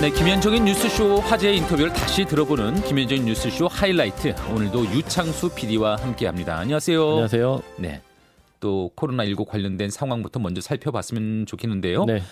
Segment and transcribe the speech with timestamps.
[0.00, 4.32] 네, 김현정의 뉴스쇼 화제 인터뷰를 다시 들어보는 김현정의 뉴스쇼 하이라이트.
[4.54, 6.56] 오늘도 유창수 PD와 함께합니다.
[6.56, 7.02] 안녕하세요.
[7.02, 7.62] 안녕하세요.
[7.78, 8.00] 네,
[8.60, 12.04] 또 코로나19 관련된 상황부터 먼저 살펴봤으면 좋겠는데요.
[12.04, 12.22] 네.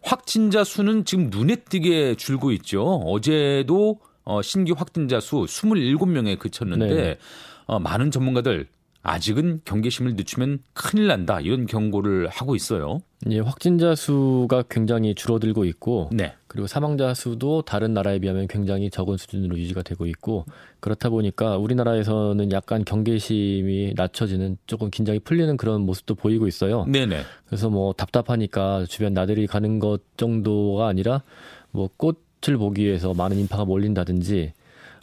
[0.00, 2.82] 확진자 수는 지금 눈에 띄게 줄고 있죠.
[3.04, 7.18] 어제도 어, 신규 확진자 수 27명에 그쳤는데 네.
[7.66, 8.66] 어, 많은 전문가들
[9.02, 13.00] 아직은 경계심을 늦추면 큰일 난다 이런 경고를 하고 있어요.
[13.28, 16.34] 예, 확진자 수가 굉장히 줄어들고 있고 네.
[16.50, 20.46] 그리고 사망자 수도 다른 나라에 비하면 굉장히 적은 수준으로 유지가 되고 있고
[20.80, 26.86] 그렇다 보니까 우리나라에서는 약간 경계심이 낮춰지는 조금 긴장이 풀리는 그런 모습도 보이고 있어요.
[26.86, 27.20] 네네.
[27.46, 31.22] 그래서 뭐 답답하니까 주변 나들이 가는 것 정도가 아니라
[31.70, 34.52] 뭐 꽃을 보기 위해서 많은 인파가 몰린다든지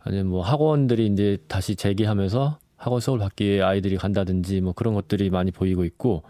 [0.02, 5.30] 아니면 뭐 학원들이 이제 다시 재개하면서 학원 수업을 받기 위해 아이들이 간다든지 뭐 그런 것들이
[5.30, 6.24] 많이 보이고 있고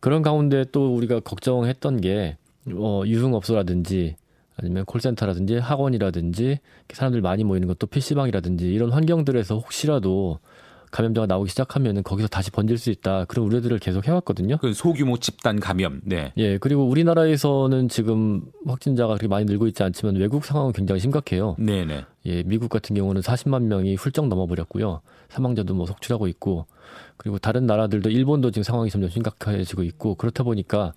[0.00, 2.38] 그런 가운데 또 우리가 걱정했던 게
[2.72, 4.16] 어, 유흥업소라든지
[4.56, 6.58] 아니면 콜센터라든지 학원이라든지
[6.92, 10.38] 사람들 많이 모이는 것도 PC방이라든지 이런 환경들에서 혹시라도
[10.92, 13.24] 감염자가 나오기 시작하면은 거기서 다시 번질 수 있다.
[13.24, 14.58] 그런 우려들을 계속 해왔거든요.
[14.58, 16.02] 그 소규모 집단 감염.
[16.04, 16.32] 네.
[16.36, 21.56] 예, 그리고 우리나라에서는 지금 확진자가 그렇게 많이 늘고 있지 않지만 외국 상황은 굉장히 심각해요.
[21.58, 22.04] 네네.
[22.26, 25.00] 예, 미국 같은 경우는 40만 명이 훌쩍 넘어버렸고요.
[25.30, 26.66] 사망자도 뭐 속출하고 있고,
[27.16, 30.92] 그리고 다른 나라들도 일본도 지금 상황이 점점 심각해지고 있고, 그렇다 보니까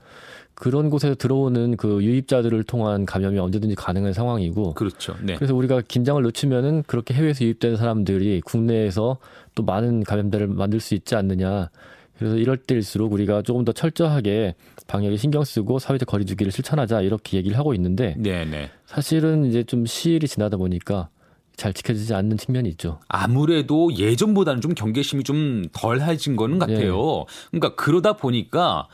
[0.53, 5.15] 그런 곳에서 들어오는 그 유입자들을 통한 감염이 언제든지 가능한 상황이고, 그렇죠.
[5.21, 5.35] 네.
[5.35, 9.17] 그래서 우리가 긴장을 늦추면은 그렇게 해외에서 유입된 사람들이 국내에서
[9.53, 11.69] 또 많은 감염자를 만들 수 있지 않느냐.
[12.17, 14.55] 그래서 이럴 때일수록 우리가 조금 더 철저하게
[14.87, 18.69] 방역에 신경 쓰고 사회적 거리두기를 실천하자 이렇게 얘기를 하고 있는데 네네.
[18.85, 21.09] 사실은 이제 좀 시일이 지나다 보니까
[21.55, 22.99] 잘 지켜지지 않는 측면이 있죠.
[23.07, 27.25] 아무래도 예전보다는 좀 경계심이 좀 덜해진 거는 같아요.
[27.51, 28.87] 그러니까 그러다 보니까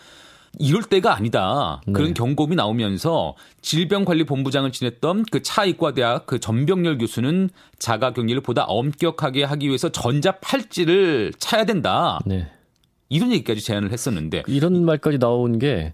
[0.60, 1.82] 이럴 때가 아니다.
[1.94, 2.14] 그런 네.
[2.14, 7.50] 경고음이 나오면서 질병관리본부장을 지냈던 그 차이과대학 그 전병렬 교수는
[7.80, 12.20] 자가격리를 보다 엄격하게 하기 위해서 전자 팔찌를 차야 된다.
[12.26, 12.48] 네.
[13.10, 15.94] 이런 얘기까지 제안을 했었는데 이런 말까지 나온 게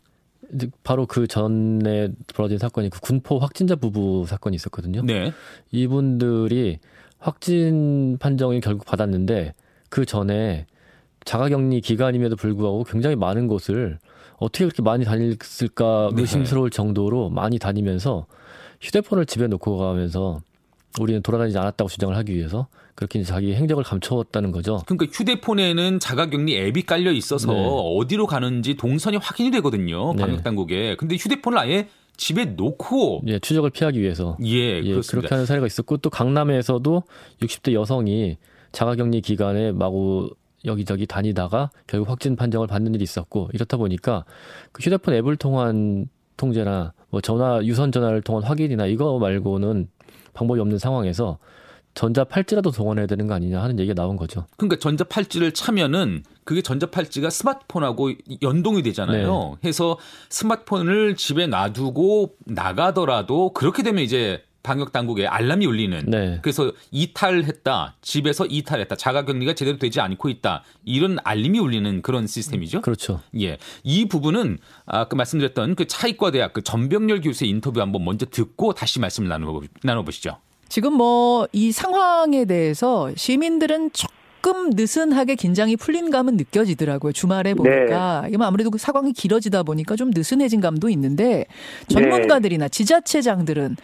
[0.84, 5.02] 바로 그 전에 벌어진 사건이 그 군포 확진자 부부 사건이 있었거든요.
[5.04, 5.34] 네.
[5.72, 6.80] 이분들이
[7.20, 9.54] 확진 판정을 결국 받았는데
[9.90, 10.66] 그 전에
[11.26, 14.00] 자가격리 기간임에도 불구하고 굉장히 많은 곳을
[14.38, 16.22] 어떻게 그렇게 많이 다녔을까 네.
[16.22, 18.28] 의심스러울 정도로 많이 다니면서
[18.82, 20.42] 휴대폰을 집에 놓고 가면서
[21.02, 24.82] 우리는 돌아다니지 않았다고 주장을 하기 위해서 그렇게 자기 행적을 감춰왔다는 거죠.
[24.86, 27.68] 그러니까 휴대폰에는 자가격리 앱이 깔려 있어서 네.
[27.70, 30.14] 어디로 가는지 동선이 확인이 되거든요.
[30.14, 30.22] 네.
[30.22, 30.96] 방역 당국에.
[30.96, 31.88] 근데 휴대폰을 아예
[32.18, 35.12] 집에 놓고 예, 추적을 피하기 위해서 예, 예, 그렇습니다.
[35.12, 37.04] 그렇게 하는 사례가 있었고 또 강남에서도
[37.42, 38.38] 60대 여성이
[38.72, 40.32] 자가격리 기간에 마구
[40.66, 44.26] 여기저기 다니다가 결국 확진 판정을 받는 일이 있었고 이렇다 보니까
[44.72, 49.88] 그 휴대폰 앱을 통한 통제나 뭐 전화 유선 전화를 통한 확인이나 이거 말고는
[50.38, 51.40] 방법이 없는 상황에서
[51.96, 54.46] 전자 팔찌라도 동원해야 되는 거 아니냐 하는 얘기가 나온 거죠.
[54.56, 58.12] 그러니까 전자 팔찌를 차면은 그게 전자 팔찌가 스마트폰하고
[58.44, 59.58] 연동이 되잖아요.
[59.60, 59.68] 네.
[59.68, 59.98] 해서
[60.30, 66.40] 스마트폰을 집에 놔두고 나가더라도 그렇게 되면 이제 방역 당국에 알람이 울리는 네.
[66.42, 67.96] 그래서 이탈했다.
[68.02, 68.96] 집에서 이탈했다.
[68.98, 70.64] 자가 격리가 제대로 되지 않고 있다.
[70.84, 72.82] 이런 알림이 울리는 그런 시스템이죠.
[72.82, 73.22] 그렇죠.
[73.40, 73.58] 예.
[73.84, 79.00] 이 부분은 아까 말씀드렸던 그 차이과 대학 그 전병렬 교수의 인터뷰 한번 먼저 듣고 다시
[79.00, 80.38] 말씀을 나눠 나눠보시죠.
[80.68, 87.14] 지금 뭐 이 상황에 대해서 시민들은 조금 느슨하게 긴장이 풀린 감은 느껴지더라고요.
[87.14, 91.46] 주말에 보니까 이건 아무래도 그 사광이 길어지다 보니까 좀 느슨해진 감도 있는데
[91.88, 93.78] 전문가들이나 지자체장들은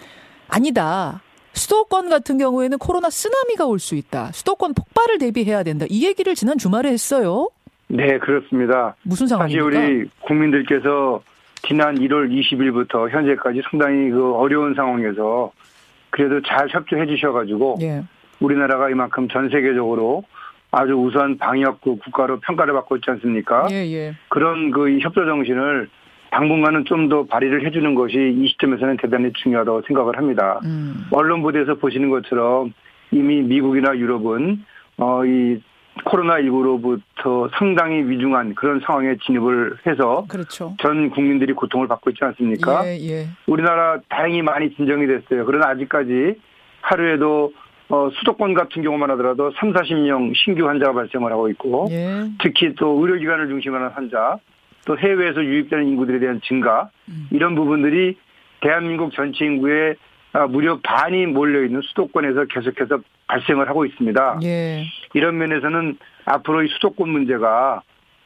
[0.53, 1.21] 아니다.
[1.53, 4.31] 수도권 같은 경우에는 코로나 쓰나미가 올 수 있다.
[4.31, 5.85] 수도권 폭발을 대비해야 된다.
[5.89, 7.49] 이 얘기를 지난 주말에 했어요.
[7.87, 8.95] 네, 그렇습니다.
[9.03, 9.65] 무슨 사실 상황입니까?
[9.85, 11.21] 우리 국민들께서
[11.67, 15.51] 지난 1월 20일부터 현재까지 상당히 그 어려운 상황에서
[16.09, 18.03] 그래도 잘 협조해 주셔가지고 예.
[18.39, 20.23] 우리나라가 이만큼 전 세계적으로
[20.71, 23.67] 아주 우선 방역 그 국가로 평가를 받고 있지 않습니까?
[23.71, 24.13] 예, 예.
[24.29, 25.89] 그런 그 협조 정신을
[26.33, 30.59] 당분간은 좀 더 발휘를 해주는 것이 이 시점에서는 대단히 중요하다고 생각을 합니다.
[30.63, 31.05] 음.
[31.11, 32.73] 언론 보도에서 보시는 것처럼
[33.11, 34.63] 이미 미국이나 유럽은
[34.97, 35.59] 어 이
[36.05, 40.75] 코로나19로부터 상당히 위중한 그런 상황에 진입을 해서 그렇죠.
[40.79, 42.83] 전 국민들이 고통을 받고 있지 않습니까?
[42.87, 43.27] 예, 예.
[43.45, 45.45] 우리나라 다행히 많이 진정이 됐어요.
[45.45, 46.35] 그러나 아직까지
[46.81, 47.53] 하루에도
[47.89, 52.27] 어, 수도권 같은 경우만 하더라도 3, 40명 신규 환자가 발생을 하고 있고 예.
[52.41, 54.37] 특히 또 의료기관을 중심으로 한 환자
[54.85, 57.27] 또 해외에서 유입되는 인구들에 대한 증가 음.
[57.31, 58.17] 이런 부분들이
[58.61, 59.95] 대한민국 전체 인구의
[60.33, 64.39] 아, 무려 반이 몰려있는 수도권에서 계속해서 발생을 하고 있습니다.
[64.43, 64.83] 예.
[65.13, 67.81] 이런 면에서는 앞으로 이 수도권 문제가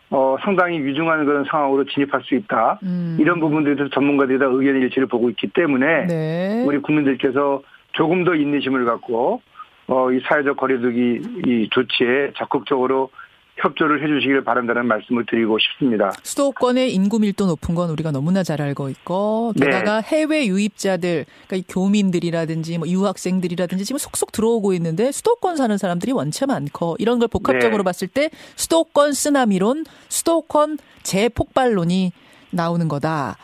[0.10, 2.80] 어, 상당히 위중한 그런 상황으로 진입할 수 있다.
[2.84, 3.18] 음.
[3.20, 6.64] 이런 부분들에 대해서 전문가들이 다 의견 일치를 보고 있기 때문에 네.
[6.66, 7.62] 우리 국민들께서
[7.92, 9.42] 조금 더 인내심을 갖고
[9.88, 13.10] 어, 이 사회적 거리두기 이 조치에 적극적으로
[13.58, 16.12] 협조를 해주시길 바란다는 말씀을 드리고 싶습니다.
[16.24, 19.66] 수도권의 인구 밀도 높은 건 우리가 너무나 잘 알고 있고 네.
[19.66, 26.12] 게다가 해외 유입자들, 그러니까 이 교민들이라든지 뭐 유학생들이라든지 지금 속속 들어오고 있는데 수도권 사는 사람들이
[26.12, 27.84] 원체 많고 이런 걸 복합적으로 네.
[27.84, 32.12] 봤을 때 수도권 쓰나미론, 수도권 재폭발론이
[32.52, 33.38] 나오는 거다.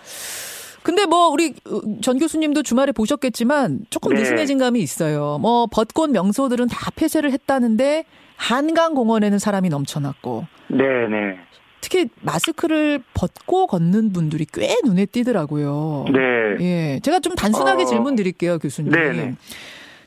[0.83, 1.53] 근데 뭐 우리
[2.01, 4.19] 전 교수님도 주말에 보셨겠지만 조금 네.
[4.19, 5.37] 느슨해진 감이 있어요.
[5.41, 8.03] 뭐 벚꽃 명소들은 다 폐쇄를 했다는데
[8.35, 11.39] 한강 공원에는 사람이 넘쳐났고 네 네.
[11.81, 16.05] 특히 마스크를 벗고 걷는 분들이 꽤 눈에 띄더라고요.
[16.13, 16.21] 네.
[16.61, 16.99] 예.
[17.01, 18.89] 제가 좀 단순하게 어, 질문 드릴게요, 교수님.
[18.93, 19.35] 네네.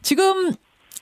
[0.00, 0.52] 지금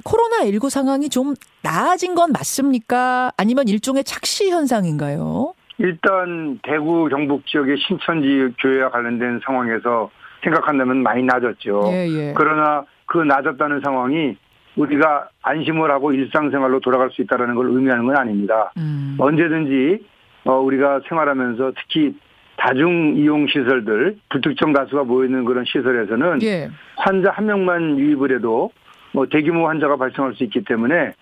[0.04, 3.30] 코로나19 상황이 좀 나아진 건 맞습니까?
[3.36, 5.54] 아니면 일종의 착시 현상인가요?
[5.78, 10.10] 일단 대구 경북 지역의 신천지 교회와 관련된 상황에서
[10.42, 11.82] 생각한다면 많이 낮았죠.
[11.92, 12.34] 예, 예.
[12.36, 14.36] 그러나 그 낮았다는 상황이
[14.76, 18.72] 우리가 안심을 하고 일상생활로 돌아갈 수 있다는 걸 의미하는 건 아닙니다.
[18.76, 19.16] 음.
[19.18, 20.04] 언제든지
[20.44, 22.14] 어, 우리가 생활하면서 특히
[22.56, 26.70] 다중 이용 시설들 불특정 다수가 모여 있는 그런 시설에서는 예.
[26.96, 28.70] 환자 한 명만 유입을 해도
[29.12, 31.12] 뭐 대규모 환자가 발생할 수 있기 때문에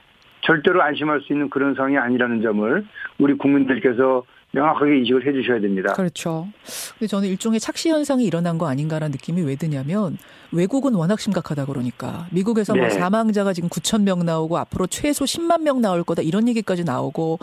[0.43, 2.85] 절대로 안심할 수 있는 그런 상황이 아니라는 점을
[3.19, 5.93] 우리 국민들께서 명확하게 인식을 해 주셔야 됩니다.
[5.95, 6.47] 그렇죠.
[6.99, 10.19] 근데 저는 일종의 착시 현상이 일어난 거 아닌가라는 느낌이 왜 드냐면
[10.53, 12.91] 외국은 워낙 심각하다 그러니까 미국에서 뭐 네.
[12.91, 17.39] 사망자가 지금 9천 명 나오고 앞으로 최소 10만 명 나올 거다 이런 얘기까지 나오고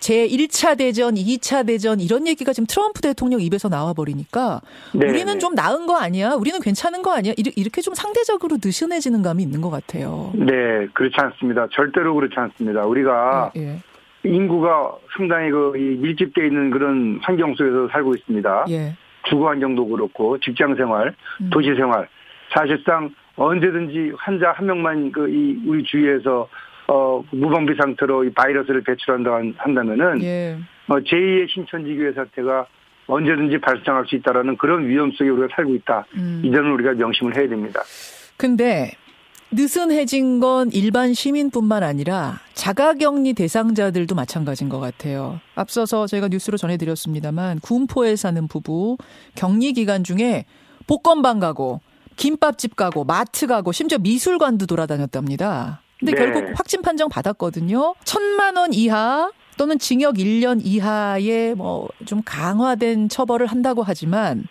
[0.00, 4.62] 제 1차 대전, 2차 대전 이런 얘기가 지금 트럼프 대통령 입에서 나와 버리니까
[4.94, 5.38] 네, 우리는 네.
[5.38, 6.32] 좀 나은 거 아니야?
[6.32, 7.34] 우리는 괜찮은 거 아니야?
[7.36, 10.32] 이렇게 좀 상대적으로 느슨해지는 감이 있는 것 같아요.
[10.34, 11.66] 네, 그렇지 않습니다.
[11.72, 12.86] 절대로 그렇지 않습니다.
[12.86, 13.80] 우리가 예,
[14.26, 18.64] 인구가 상당히 그이 밀집되어 있는 그런 환경 속에서 살고 있습니다.
[18.70, 18.94] 예.
[19.28, 21.50] 주거 환경도 그렇고 직장 생활, 음.
[21.50, 22.08] 도시 생활.
[22.54, 26.48] 사실상 언제든지 환자 한 명만 그 이 우리 주위에서
[26.88, 30.56] 어 무방비 상태로 이 바이러스를 배출한다 한다면은 예.
[30.88, 32.66] 어, 제2의 신천지교회 사태가
[33.08, 36.06] 언제든지 발생할 수 있다라는 그런 위험 속에 우리가 살고 있다.
[36.16, 36.42] 음.
[36.44, 37.80] 이 점을 우리가 명심을 해야 됩니다.
[38.36, 38.92] 근데
[39.52, 45.40] 느슨해진 건 일반 시민뿐만 아니라 자가격리 대상자들도 마찬가지인 것 같아요.
[45.54, 48.98] 앞서서 저희가 뉴스로 전해드렸습니다만 군포에 사는 부부
[49.34, 50.44] 격리 기간 중에
[50.86, 51.80] 복권방 가고
[52.16, 55.80] 김밥집 가고 마트 가고 심지어 미술관도 돌아다녔답니다.
[55.98, 56.18] 근데 네.
[56.18, 57.94] 결국 확진 판정 받았거든요.
[58.04, 64.44] 천만 원 이하 또는 징역 1년 이하의 뭐 좀 강화된 처벌을 한다고 하지만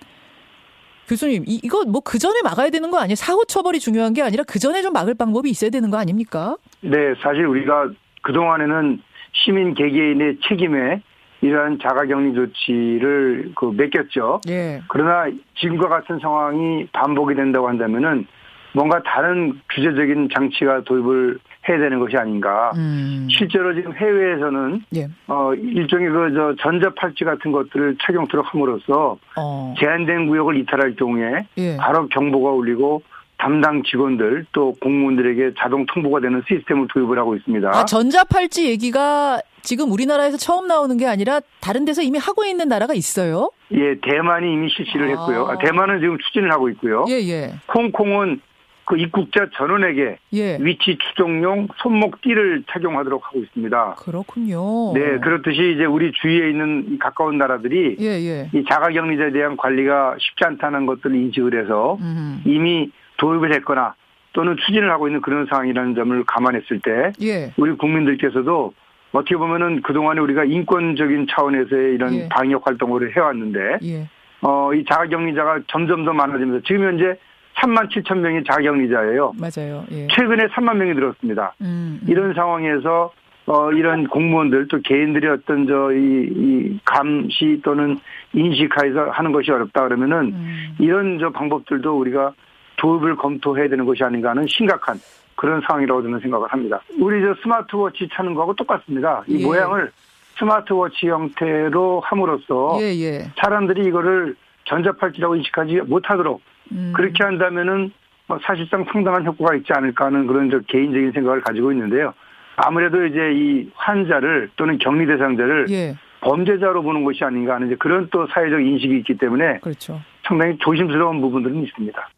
[1.07, 3.15] 교수님, 이, 이거 뭐 그 전에 막아야 되는 거 아니에요?
[3.15, 6.55] 사후 처벌이 중요한 게 아니라 그 전에 좀 막을 방법이 있어야 되는 거 아닙니까?
[6.81, 7.89] 네, 사실 우리가
[8.23, 9.01] 그동안에는
[9.33, 11.01] 시민 개개인의 책임에
[11.41, 14.41] 이러한 자가격리 조치를 그 맡겼죠.
[14.49, 14.81] 예.
[14.87, 15.29] 그러나
[15.59, 18.25] 지금과 같은 상황이 반복이 된다고 한다면은
[18.73, 21.37] 뭔가 다른 규제적인 장치가 도입을
[21.67, 22.71] 해야 되는 것이 아닌가.
[22.75, 23.27] 음.
[23.29, 25.07] 실제로 지금 해외에서는 예.
[25.27, 29.73] 어 일종의 그 저 전자 팔찌 같은 것들을 착용토록 함으로써 어.
[29.79, 31.77] 제한된 구역을 이탈할 경우에 예.
[31.77, 33.01] 바로 경보가 울리고
[33.37, 37.69] 담당 직원들 또 공무원들에게 자동 통보가 되는 시스템을 도입을 하고 있습니다.
[37.69, 42.93] 아, 전자팔찌 얘기가 지금 우리나라에서 처음 나오는 게 아니라 다른 데서 이미 하고 있는 나라가
[42.93, 43.51] 있어요?
[43.71, 45.09] 예, 대만이 이미 실시를 아.
[45.09, 45.47] 했고요.
[45.47, 47.05] 아, 대만은 지금 추진을 하고 있고요.
[47.09, 47.53] 예, 예.
[47.73, 48.39] 홍콩은
[48.85, 50.57] 그 입국자 전원에게 예.
[50.61, 53.95] 위치 추종용 손목 띠를 착용하도록 하고 있습니다.
[53.95, 54.93] 그렇군요.
[54.93, 58.49] 네, 그렇듯이 이제 우리 주위에 있는 이 가까운 나라들이 예, 예.
[58.53, 62.41] 이 자가격리자에 대한 관리가 쉽지 않다는 것들을 인식을 해서 음.
[62.45, 63.95] 이미 도입을 했거나
[64.33, 67.53] 또는 추진을 하고 있는 그런 상황이라는 점을 감안했을 때 예.
[67.57, 68.73] 우리 국민들께서도
[69.13, 72.29] 어떻게 보면은 그동안에 우리가 인권적인 차원에서의 이런 예.
[72.29, 74.09] 방역 활동을 해왔는데 예.
[74.41, 77.17] 어, 이 자가격리자가 점점 더 많아지면서 지금 현재
[77.57, 79.33] 3만 7천 명이 자가격리자예요.
[79.39, 79.85] 맞아요.
[79.91, 80.07] 예.
[80.07, 81.53] 최근에 3만 명이 늘었습니다.
[81.61, 81.99] 음.
[82.01, 82.07] 음.
[82.07, 83.11] 이런 상황에서
[83.47, 87.99] 어, 이런 공무원들 또 개인들의 어떤 저이 이 감시 또는
[88.33, 90.75] 인식하에서 하는 것이 어렵다 그러면은 음.
[90.79, 92.33] 이런 저 방법들도 우리가
[92.77, 94.97] 도입을 검토해야 되는 것이 아닌가 하는 심각한
[95.35, 96.81] 그런 상황이라고 저는 생각을 합니다.
[96.99, 99.23] 우리 저 스마트워치 차는 거하고 똑같습니다.
[99.27, 99.45] 이 예.
[99.45, 99.91] 모양을
[100.39, 103.31] 스마트워치 형태로 함으로써 예, 예.
[103.37, 104.35] 사람들이 이거를
[104.65, 106.41] 전자팔찌라고 인식하지 못하도록
[106.71, 106.93] 음.
[106.95, 107.91] 그렇게 한다면은
[108.27, 112.13] 뭐 사실상 상당한 효과가 있지 않을까 하는 그런 저 개인적인 생각을 가지고 있는데요.
[112.55, 115.95] 아무래도 이제 이 환자를 또는 격리 대상자를 예.
[116.21, 120.01] 범죄자로 보는 것이 아닌가 하는 이제 그런 또 사회적 인식이 있기 때문에 그렇죠.
[120.23, 122.09] 상당히 조심스러운 부분들은 있습니다.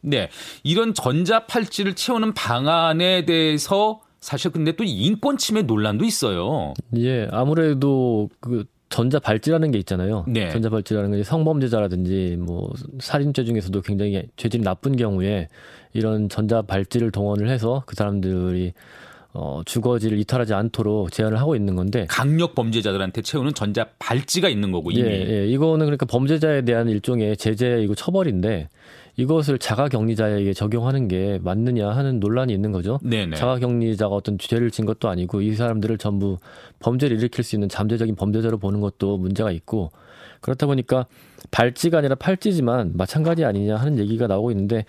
[0.00, 0.30] 네.
[0.62, 6.72] 이런 전자 팔찌를 채우는 방안에 대해서 사실 근데 또 인권 침해 논란도 있어요.
[6.96, 10.24] 예, 아무래도 그 전자 발찌라는 게 있잖아요.
[10.28, 10.50] 네.
[10.50, 15.48] 전자 발찌라는 게 성범죄자라든지 뭐 살인죄 중에서도 굉장히 죄질이 나쁜 경우에
[15.92, 18.72] 이런 전자 발찌를 동원을 해서 그 사람들이
[19.38, 24.90] 어, 주거지를 이탈하지 않도록 제한을 하고 있는 건데 강력 범죄자들한테 채우는 전자 발찌가 있는 거고
[24.90, 25.02] 이미.
[25.02, 25.46] 예, 예.
[25.46, 28.68] 이거는 그러니까 범죄자에 대한 일종의 제재이고 처벌인데
[29.16, 32.98] 이것을 자가격리자에게 적용하는 게 맞느냐 하는 논란이 있는 거죠.
[33.02, 33.36] 네네.
[33.36, 36.36] 자가격리자가 어떤 죄를 진 것도 아니고 이 사람들을 전부
[36.80, 39.90] 범죄를 일으킬 수 있는 잠재적인 범죄자로 보는 것도 문제가 있고
[40.40, 41.06] 그렇다 보니까
[41.50, 44.84] 발찌가 아니라 팔찌지만 마찬가지 아니냐 하는 얘기가 나오고 있는데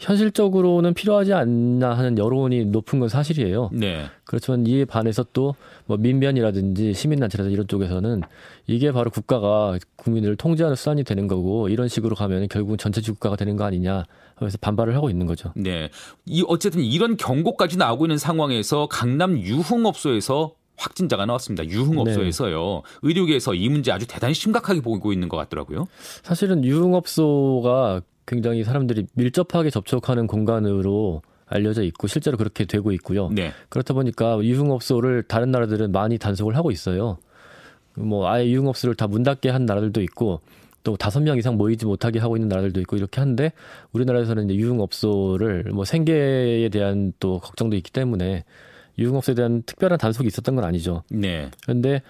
[0.00, 3.70] 현실적으로는 필요하지 않나 하는 여론이 높은 건 사실이에요.
[3.72, 4.04] 네.
[4.24, 5.54] 그렇지만 이에 반해서 또
[5.86, 8.22] 뭐 민변이라든지 시민단체라든지 이런 쪽에서는
[8.66, 13.56] 이게 바로 국가가 국민을 통제하는 수단이 되는 거고 이런 식으로 가면 결국은 전체주 국가가 되는
[13.56, 14.04] 거 아니냐
[14.36, 15.52] 하면서 반발을 하고 있는 거죠.
[15.56, 15.90] 네.
[16.24, 21.64] 이 어쨌든 이런 경고까지 나오고 있는 상황에서 강남 유흥업소에서 확진자가 나왔습니다.
[21.66, 22.82] 유흥업소에서요.
[23.02, 25.86] 의료계에서 이 문제 아주 대단히 심각하게 보고 있는 것 같더라고요.
[26.22, 33.28] 사실은 유흥업소가 굉장히 사람들이 밀접하게 접촉하는 공간으로 알려져 있고 실제로 그렇게 되고 있고요.
[33.30, 33.52] 네.
[33.68, 37.18] 그렇다 보니까 유흥업소를 다른 나라들은 많이 단속을 하고 있어요.
[37.94, 40.40] 뭐 아예 유흥업소를 다 문 닫게 한 나라들도 있고
[40.82, 43.52] 또 다섯 명 이상 모이지 못하게 하고 있는 나라들도 있고 이렇게 한데
[43.92, 48.44] 우리나라에서는 이제 유흥업소를 뭐 생계에 대한 또 걱정도 있기 때문에
[48.98, 51.02] 유흥업소에 대한 특별한 단속이 있었던 건 아니죠.
[51.10, 51.50] 네.
[51.62, 52.02] 그런데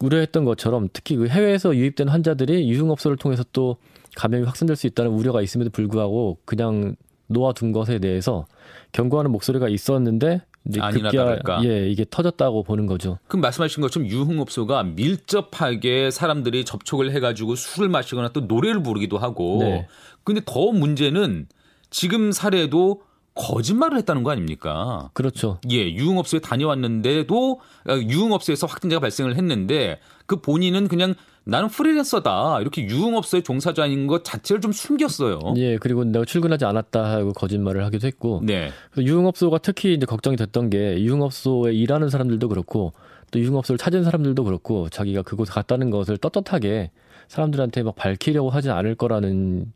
[0.00, 3.76] 우려했던 것처럼 특히 그 해외에서 유입된 환자들이 유흥업소를 통해서 또
[4.16, 8.46] 감염이 확산될 수 있다는 우려가 있음에도 불구하고 그냥 놓아둔 것에 대해서
[8.92, 11.64] 경고하는 목소리가 있었는데 이제 아니나 급기야 다를까.
[11.64, 13.18] 예 이게 터졌다고 보는 거죠.
[13.28, 19.58] 그럼 말씀하신 것처럼 유흥업소가 밀접하게 사람들이 접촉을 해가지고 술을 마시거나 또 노래를 부르기도 하고.
[19.60, 19.86] 네.
[20.22, 21.48] 근데 더 문제는
[21.90, 23.02] 지금 사례도
[23.34, 25.10] 거짓말을 했다는 거 아닙니까?
[25.12, 25.58] 그렇죠.
[25.70, 31.14] 예, 유흥업소에 다녀왔는데도 아, 유흥업소에서 확진자가 발생을 했는데 그 본인은 그냥
[31.44, 35.40] 나는 프리랜서다 이렇게 유흥업소에 종사자인 것 자체를 좀 숨겼어요.
[35.56, 40.70] 예 그리고 내가 출근하지 않았다 하고 거짓말을 하기도 했고 네, 유흥업소가 특히 이제 걱정이 됐던
[40.70, 42.94] 게 유흥업소에 일하는 사람들도 그렇고
[43.30, 46.92] 또 유흥업소를 찾은 사람들도 그렇고 자기가 그곳에 갔다는 것을 떳떳하게
[47.28, 49.72] 사람들한테 막 밝히려고 하지 않을 거라는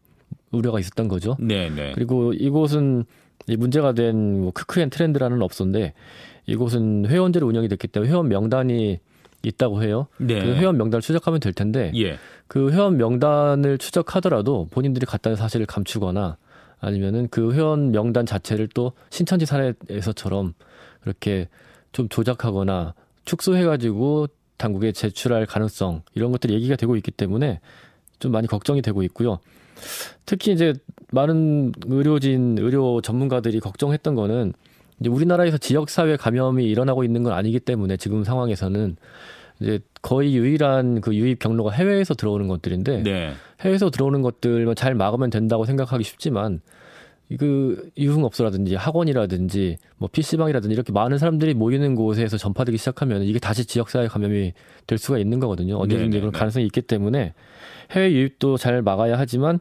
[0.51, 1.37] 우려가 있었던 거죠.
[1.39, 1.93] 네, 네.
[1.95, 3.05] 그리고 이곳은
[3.47, 5.95] 이 문제가 된 뭐 크크앤 트렌드라는 업소인데
[6.47, 8.99] 이곳은 회원제로 운영이 됐기 때문에 회원 명단이
[9.43, 10.09] 있다고 해요.
[10.19, 10.41] 네.
[10.41, 12.19] 그 회원 명단을 추적하면 될 텐데 예,
[12.49, 16.37] 그 회원 명단을 추적하더라도 본인들이 갔다는 사실을 감추거나
[16.81, 20.55] 아니면은 그 회원 명단 자체를 또 신천지 사례에서처럼
[21.01, 21.49] 그렇게
[21.93, 27.61] 좀 조작하거나 축소해가지고 당국에 제출할 가능성 이런 것들이 얘기가 되고 있기 때문에
[28.19, 29.39] 좀 많이 걱정이 되고 있고요.
[30.27, 30.75] 특히 이제
[31.13, 34.53] 많은 의료진, 의료 전문가들이 걱정했던 거는
[35.01, 38.97] 이제 우리나라에서 지역 사회 감염이 일어나고 있는 건 아니기 때문에 지금 상황에서는
[39.61, 45.31] 이제 거의 유일한 그 유입 경로가 해외에서 들어오는 것들인데 네, 해외에서 들어오는 것들만 잘 막으면
[45.31, 46.61] 된다고 생각하기 쉽지만
[47.37, 54.09] 그 유흥업소라든지 학원이라든지 뭐 PC방이라든지 이렇게 많은 사람들이 모이는 곳에서 전파되기 시작하면 이게 다시 지역사회
[54.09, 54.55] 감염이
[54.87, 55.85] 될 수가 있는 거거든요.
[55.85, 56.21] 네네네.
[56.21, 57.35] 그런 가능성이 있기 때문에
[57.91, 59.59] 해외 유입도 잘 막아야 하지만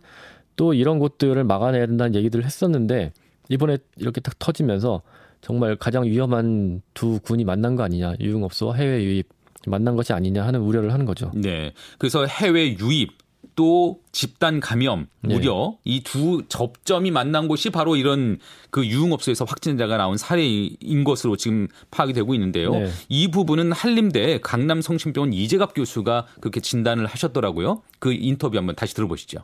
[0.55, 3.11] 또 이런 곳들을 막아내야 된다는 얘기들을 했었는데
[3.49, 5.01] 이번에 이렇게 딱 터지면서
[5.41, 9.27] 정말 가장 위험한 두 군이 만난 거 아니냐 유흥업소와 해외 유입
[9.67, 11.31] 만난 것이 아니냐 하는 우려를 하는 거죠.
[11.35, 11.73] 네.
[11.97, 13.16] 그래서 해외 유입
[13.57, 15.33] 또 집단 감염 네.
[15.33, 18.37] 무려 이두 접점이 만난 곳이 바로 이런
[18.69, 22.71] 그 유흥업소에서 확진자가 나온 사례인 것으로 지금 파악이 되고 있는데요.
[22.71, 22.91] 네.
[23.09, 27.81] 이 부분은 한림대 강남성심병원 이재갑 교수가 그렇게 진단을 하셨더라고요.
[27.97, 29.39] 그 인터뷰 한번 다시 들어보시죠.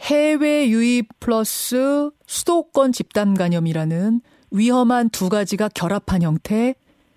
[0.00, 6.74] 해외 유입 플러스 수도권 집단 감염이라는 위험한 두 가지가 결합한 형태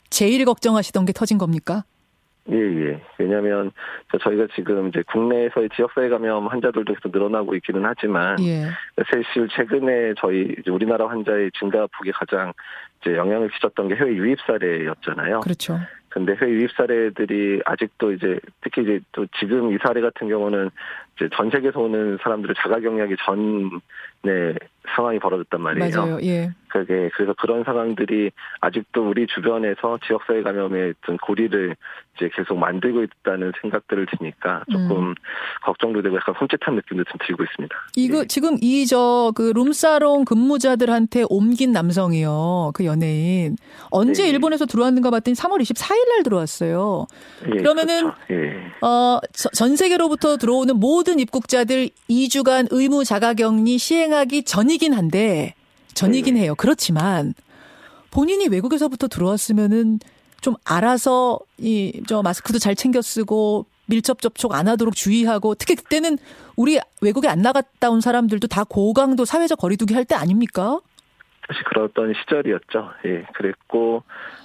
[0.10, 1.84] 제일 걱정하시던 게 터진 겁니까?
[2.50, 3.02] 예, 예.
[3.20, 3.72] 왜냐하면
[4.12, 8.64] 저- 저희가 지금 이제 국내에서의 지역사회 감염 환자들도 계속 늘어나고 있기는 하지만 예.
[9.12, 12.52] 사실 최근에 저희 우리나라 환자의 증가 폭이 가장
[13.02, 15.42] 이제 영향을 끼쳤던 게 해외 유입 사례였잖아요.
[15.42, 15.80] 그렇죠.
[16.10, 20.70] 근데 해외 유입 사례들이 아직도 이제 특히 이제 또 지금 이 사례 같은 경우는
[21.16, 23.70] 이제 전 세계에서 오는 사람들을 자가 격리하기 전
[24.28, 24.54] 에
[24.96, 25.90] 상황이 벌어졌단 말이에요.
[25.96, 26.20] 맞아요.
[26.24, 26.50] 예.
[26.68, 31.76] 그게 그래서 그런 상황들이 아직도 우리 주변에서 지역사회 감염의 어떤 고리를
[32.18, 35.16] 이제 계속 만들고 있다는 생각들을 드니까 조금 음.
[35.64, 37.76] 걱정도 되고 약간 홈릿한 느낌도 좀 들고 있습니다.
[37.96, 38.26] 이거 예.
[38.28, 42.72] 지금 이 저 그 룸사롱 근무자들한테 옮긴 남성이요.
[42.74, 43.56] 그 연예인.
[43.90, 44.30] 언제 네.
[44.30, 47.06] 일본에서 들어왔는가 봤더니 3월 24일 날 들어왔어요.
[47.48, 48.18] 예, 그러면은 그렇죠.
[48.32, 48.72] 예.
[48.86, 55.54] 어, 저- 전 세계로부터 들어오는 모든 입국자들 2주간 의무 자가격리 시행 하기 전이긴 한데
[55.94, 56.42] 전이긴 네.
[56.42, 56.56] 해요.
[56.58, 57.34] 그렇지만
[58.12, 60.00] 본인이 외국에서부터 들어왔으면은
[60.42, 66.18] 좀 알아서 이 저 마스크도 잘 챙겨 쓰고 밀접 접촉 안 하도록 주의하고 특히 그때는
[66.56, 70.80] 우리 외국에 안 나갔다 온 사람들도 다 고강도 사회적 거리두기 할 때 아닙니까?
[71.48, 72.90] 사실 그랬던 시절이었죠.
[73.06, 74.04] 예, 그랬고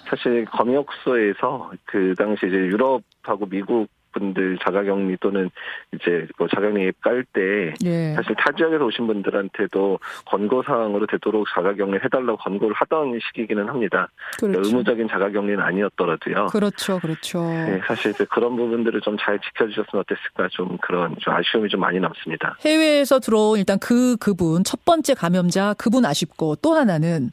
[0.08, 5.50] 사실 검역소에서 그 당시 이제 유럽하고 미국 분들 자가격리 또는
[5.94, 8.14] 이제 뭐 자가격리 앱 깔때 예.
[8.14, 14.08] 사실 타 지역에서 오신 분들한테도 권고 사항으로 되도록 자가격리 해달라고 권고를 하던 시기기는 합니다.
[14.38, 14.60] 그렇죠.
[14.64, 16.46] 의무적인 자가격리는 아니었더라도요.
[16.46, 17.40] 그렇죠, 그렇죠.
[17.44, 21.98] 네, 사실 이제 그런 부분들을 좀 잘 지켜주셨으면 어땠을까 좀 그런 좀 아쉬움이 좀 많이
[21.98, 22.56] 남습니다.
[22.60, 27.30] 해외에서 들어온 일단 그 그분 첫 번째 감염자 그분 아쉽고 또 하나는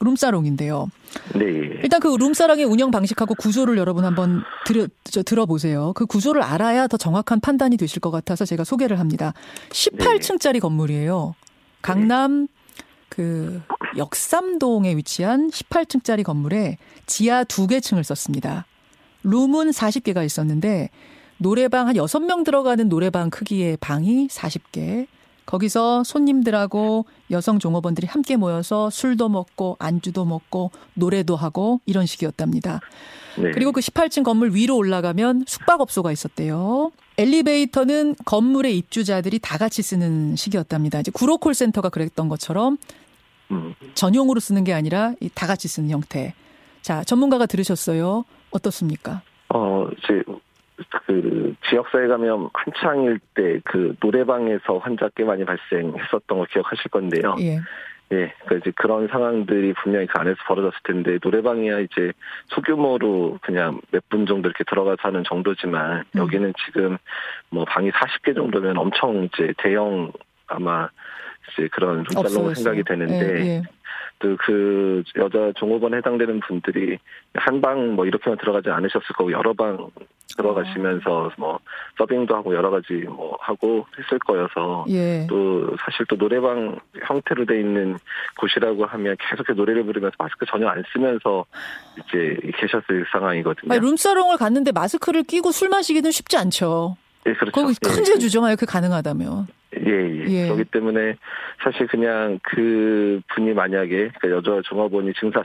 [0.00, 0.90] 룸사롱인데요.
[1.34, 1.44] 네.
[1.82, 5.92] 일단 그 룸사롱의 운영 방식하고 구조를 여러분 한번 들어, 저, 들어보세요.
[5.94, 9.32] 그 구조를 알아야 더 정확한 판단이 되실 것 같아서 제가 소개를 합니다.
[9.70, 10.58] 18층짜리 네.
[10.60, 11.34] 건물이에요.
[11.82, 12.48] 강남
[13.08, 13.60] 그
[13.96, 18.66] 역삼동에 위치한 18층짜리 건물에 지하 두 개 층을 썼습니다.
[19.24, 20.90] 룸은 40개가 있었는데
[21.38, 25.06] 노래방 한 6명 들어가는 노래방 크기의 방이 40개,
[25.48, 32.80] 거기서 손님들하고 여성 종업원들이 함께 모여서 술도 먹고 안주도 먹고 노래도 하고 이런 식이었답니다.
[33.38, 33.50] 네.
[33.52, 36.92] 그리고 그 18층 건물 위로 올라가면 숙박업소가 있었대요.
[37.16, 41.00] 엘리베이터는 건물의 입주자들이 다 같이 쓰는 식이었답니다.
[41.00, 42.76] 이제 구로콜 센터가 그랬던 것처럼
[43.50, 43.74] 음.
[43.94, 46.34] 전용으로 쓰는 게 아니라 다 같이 쓰는 형태.
[46.82, 48.24] 자, 전문가가 들으셨어요.
[48.50, 49.22] 어떻습니까?
[49.48, 50.22] 어, 이제
[51.06, 57.36] 그 지역사회 감염 한창일 때 그 노래방에서 환자 꽤 많이 발생했었던 거 기억하실 건데요.
[57.40, 57.58] 예.
[58.10, 62.12] 예, 그러니까 이제 그런 상황들이 분명히 그 안에서 벌어졌을 텐데 노래방이야 이제
[62.46, 66.18] 소규모로 그냥 몇 분 정도 이렇게 들어가서 하는 정도지만 음.
[66.18, 66.96] 여기는 지금
[67.50, 70.10] 뭐 방이 40개 정도면 엄청 이제 대형
[70.46, 70.88] 아마
[71.52, 73.62] 이제 그런 룸살롱 생각이 되는데 예, 예.
[74.20, 76.98] 또그 여자 종업원에 해당되는 분들이
[77.34, 79.88] 한 방 뭐 이렇게만 들어가지 않으셨을 거고 여러 방
[80.36, 81.58] 들어가시면서 뭐
[81.96, 85.26] 서빙도 하고 여러 가지 뭐 하고 했을 거여서 예.
[85.28, 87.96] 또 사실 또 노래방 형태로 돼 있는
[88.40, 91.44] 곳이라고 하면 계속 노래를 부르면서 마스크 전혀 안 쓰면서
[91.96, 93.72] 이제 계셨을 상황이거든요.
[93.72, 96.96] 아니, 룸사롱을 갔는데 마스크를 끼고 술 마시기는 쉽지 않죠.
[97.26, 97.52] 예, 그렇죠.
[97.52, 99.46] 거기 큰 제주죠, 만약 그 가능하다면.
[99.76, 100.44] 예, 예, 예.
[100.44, 101.16] 그렇기 때문에
[101.62, 105.42] 사실 그냥 그 분이 만약에 그 여자 종업원이 증사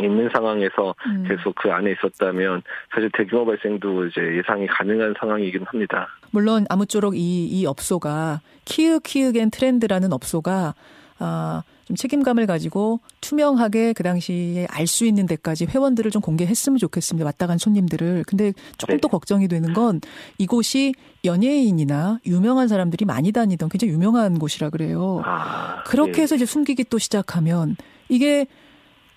[0.00, 1.24] 있는 상황에서 음.
[1.26, 2.62] 계속 그 안에 있었다면
[2.94, 6.08] 사실 대규모 발생도 이제 예상이 가능한 상황이긴 합니다.
[6.30, 10.74] 물론 아무쪼록 이, 이 업소가 키읔키읔앤 트렌드라는 업소가
[11.18, 17.24] 아, 좀 책임감을 가지고 투명하게 그 당시에 알 수 있는 데까지 회원들을 좀 공개했으면 좋겠습니다.
[17.24, 18.24] 왔다 간 손님들을.
[18.26, 19.00] 근데 조금 네.
[19.00, 20.00] 또 걱정이 되는 건
[20.38, 20.94] 이곳이
[21.24, 25.22] 연예인이나 유명한 사람들이 많이 다니던 굉장히 유명한 곳이라 그래요.
[25.24, 26.22] 아, 그렇게 네.
[26.22, 27.76] 해서 이제 숨기기 또 시작하면
[28.08, 28.46] 이게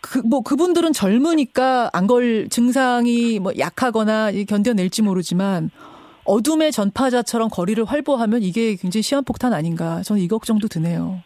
[0.02, 5.70] 그, 뭐, 그분들은 젊으니까 안 걸 증상이 뭐 약하거나 견뎌낼지 모르지만
[6.24, 10.02] 어둠의 전파자처럼 거리를 활보하면 이게 굉장히 시한폭탄 아닌가.
[10.04, 11.22] 저는 이 걱정도 드네요.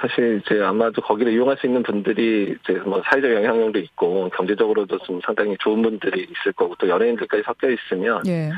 [0.00, 5.20] 사실 이제 아마도 거기를 이용할 수 있는 분들이 이제 뭐 사회적 영향력도 있고 경제적으로도 좀
[5.24, 8.50] 상당히 좋은 분들이 있을 거고 또 연예인들까지 섞여 있으면 예.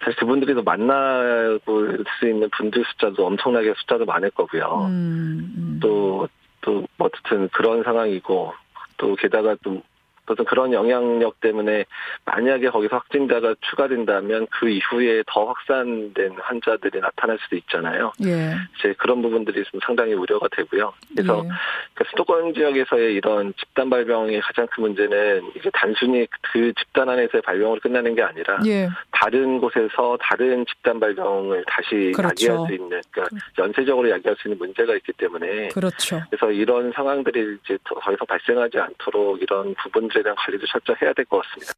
[0.00, 4.86] 사실 그분들이 도 만나볼 수 있는 분들 숫자도 엄청나게 숫자도 많을 거고요.
[4.88, 5.80] 음, 음.
[5.82, 6.26] 또,
[6.62, 8.54] 또, 어쨌든 그런 상황이고,
[8.96, 9.82] 또 게다가 또
[10.32, 11.84] 어떤 그런 영향력 때문에
[12.24, 18.12] 만약에 거기서 확진자가 추가된다면 그 이후에 더 확산된 환자들이 나타날 수도 있잖아요.
[18.24, 18.54] 예.
[18.78, 20.92] 이제 그런 부분들이 좀 상당히 우려가 되고요.
[21.14, 21.48] 그래서 예.
[21.94, 27.80] 그 수도권 지역에서의 이런 집단 발병의 가장 큰 문제는 이제 단순히 그 집단 안에서의 발병으로
[27.80, 28.88] 끝나는 게 아니라 예.
[29.10, 32.52] 다른 곳에서 다른 집단 발병을 다시 그렇죠.
[32.52, 36.22] 야기할 수 있는 그러니까 연쇄적으로 야기할 수 있는 문제가 있기 때문에 그렇죠.
[36.30, 41.24] 그래서 이런 상황들이 이제 더 이상 발생하지 않도록 이런 부분들 부분에 대한 관리도 철저해야 될
[41.26, 41.72] 것 같습니다.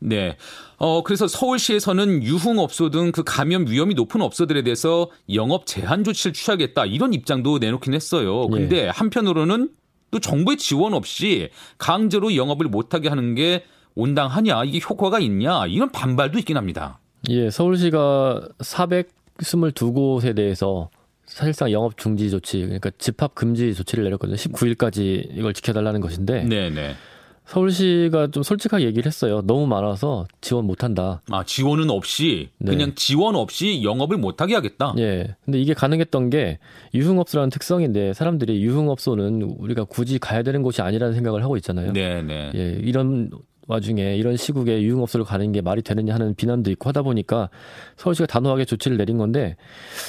[0.00, 0.36] 네.
[0.76, 6.86] 어, 그래서 서울시에서는 유흥업소 등 그 감염 위험이 높은 업소들에 대해서 영업 제한 조치를 취하겠다
[6.86, 8.46] 이런 입장도 내놓긴 했어요.
[8.48, 8.88] 근데 네.
[8.88, 9.70] 한편으로는
[10.10, 16.38] 또 정부의 지원 없이 강제로 영업을 못하게 하는 게 온당하냐, 이게 효과가 있냐, 이런 반발도
[16.38, 17.00] 있긴 합니다.
[17.28, 20.88] 예, 서울시가 422곳에 대해서
[21.26, 24.36] 사실상 영업 중지 조치, 그러니까 집합 금지 조치를 내렸거든요.
[24.36, 26.44] 19일까지 이걸 지켜달라는 것인데.
[26.44, 26.70] 네네.
[26.70, 26.94] 네.
[27.48, 29.40] 서울시가 좀 솔직하게 얘기를 했어요.
[29.44, 31.22] 너무 많아서 지원 못한다.
[31.30, 32.72] 아 지원은 없이 네.
[32.72, 34.94] 그냥 지원 없이 영업을 못하게 하겠다.
[34.98, 35.34] 예.
[35.44, 36.58] 근데 이게 가능했던 게
[36.94, 41.92] 유흥업소라는 특성인데 사람들이 유흥업소는 우리가 굳이 가야 되는 곳이 아니라는 생각을 하고 있잖아요.
[41.92, 42.52] 네, 네.
[42.54, 43.30] 예, 이런
[43.66, 47.48] 와중에 이런 시국에 유흥업소를 가는 게 말이 되느냐 하는 비난도 있고 하다 보니까
[47.96, 49.56] 서울시가 단호하게 조치를 내린 건데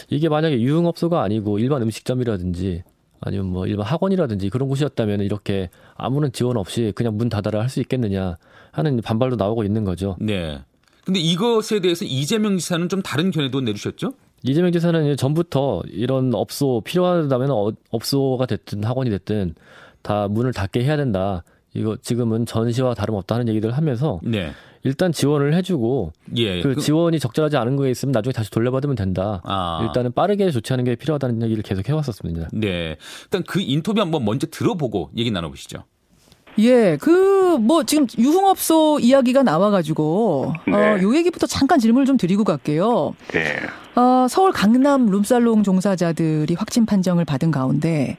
[0.09, 2.83] 이게 만약에 유흥업소가 아니고 일반 음식점이라든지
[3.21, 7.79] 아니면 뭐 일반 학원이라든지 그런 곳이었다면 이렇게 아무런 지원 없이 그냥 문 닫아라 할 수
[7.81, 8.37] 있겠느냐
[8.71, 10.15] 하는 반발도 나오고 있는 거죠.
[10.19, 10.59] 네.
[11.05, 14.13] 근데 이것에 대해서 이재명 지사는 좀 다른 견해도 내주셨죠?
[14.43, 19.55] 이재명 지사는 전부터 이런 업소 필요하다면 어, 업소가 됐든 학원이 됐든
[20.01, 21.43] 다 문을 닫게 해야 된다.
[21.73, 24.51] 이거 지금은 전시와 다름없다는 얘기를 하면서 네.
[24.83, 29.41] 일단 지원을 해주고 예, 그, 그, 지원이 적절하지 않은 거에 있으면 나중에 다시 돌려받으면 된다.
[29.43, 29.83] 아.
[29.83, 32.49] 일단은 빠르게 조치하는 게 필요하다는 얘기를 계속 해왔었습니다.
[32.53, 35.83] 네, 일단 그 인터뷰 한번 먼저 들어보고 얘기 나눠보시죠.
[36.59, 40.73] 예, 그 뭐 지금 유흥업소 이야기가 나와가지고 네.
[40.73, 43.15] 어, 요 얘기부터 잠깐 질문을 좀 드리고 갈게요.
[43.31, 43.57] 네.
[43.95, 48.17] 어, 서울 강남 룸살롱 종사자들이 확진 판정을 받은 가운데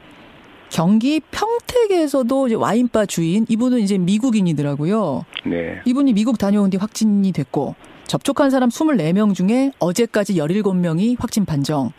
[0.71, 5.25] 경기 평택에서도 이제 와인바 주인 이분은 이제 미국인이더라고요.
[5.45, 5.81] 네.
[5.85, 7.75] 이분이 미국 다녀온 뒤 확진이 됐고
[8.07, 11.93] 접촉한 사람 24명 중에 어제까지 17명이 확진 판정.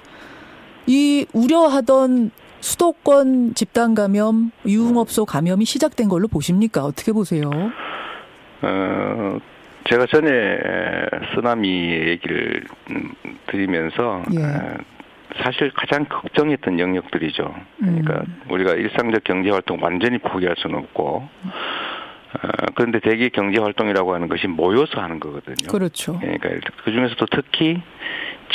[0.88, 2.32] 이 우려하던
[2.62, 6.86] 수도권 집단 감염, 유흥업소 감염이 시작된 걸로 보십니까?
[6.86, 7.50] 어떻게 보세요?
[8.62, 9.40] 어,
[9.90, 10.30] 제가 전에
[11.34, 12.64] 쓰나미 얘기를
[13.48, 14.78] 드리면서 예.
[15.44, 17.56] 사실 가장 걱정했던 영역들이죠.
[17.80, 18.41] 그러니까 음.
[18.50, 21.30] 우리가 일상적 경제 활동 완전히 포기할 수는 없고
[22.34, 25.67] 어, 그런데 대기 경제 활동이라고 하는 것이 모여서 하는 거거든요.
[25.70, 26.20] 그렇죠.
[26.20, 26.50] 그러니까
[26.84, 27.82] 그 중에서도 특히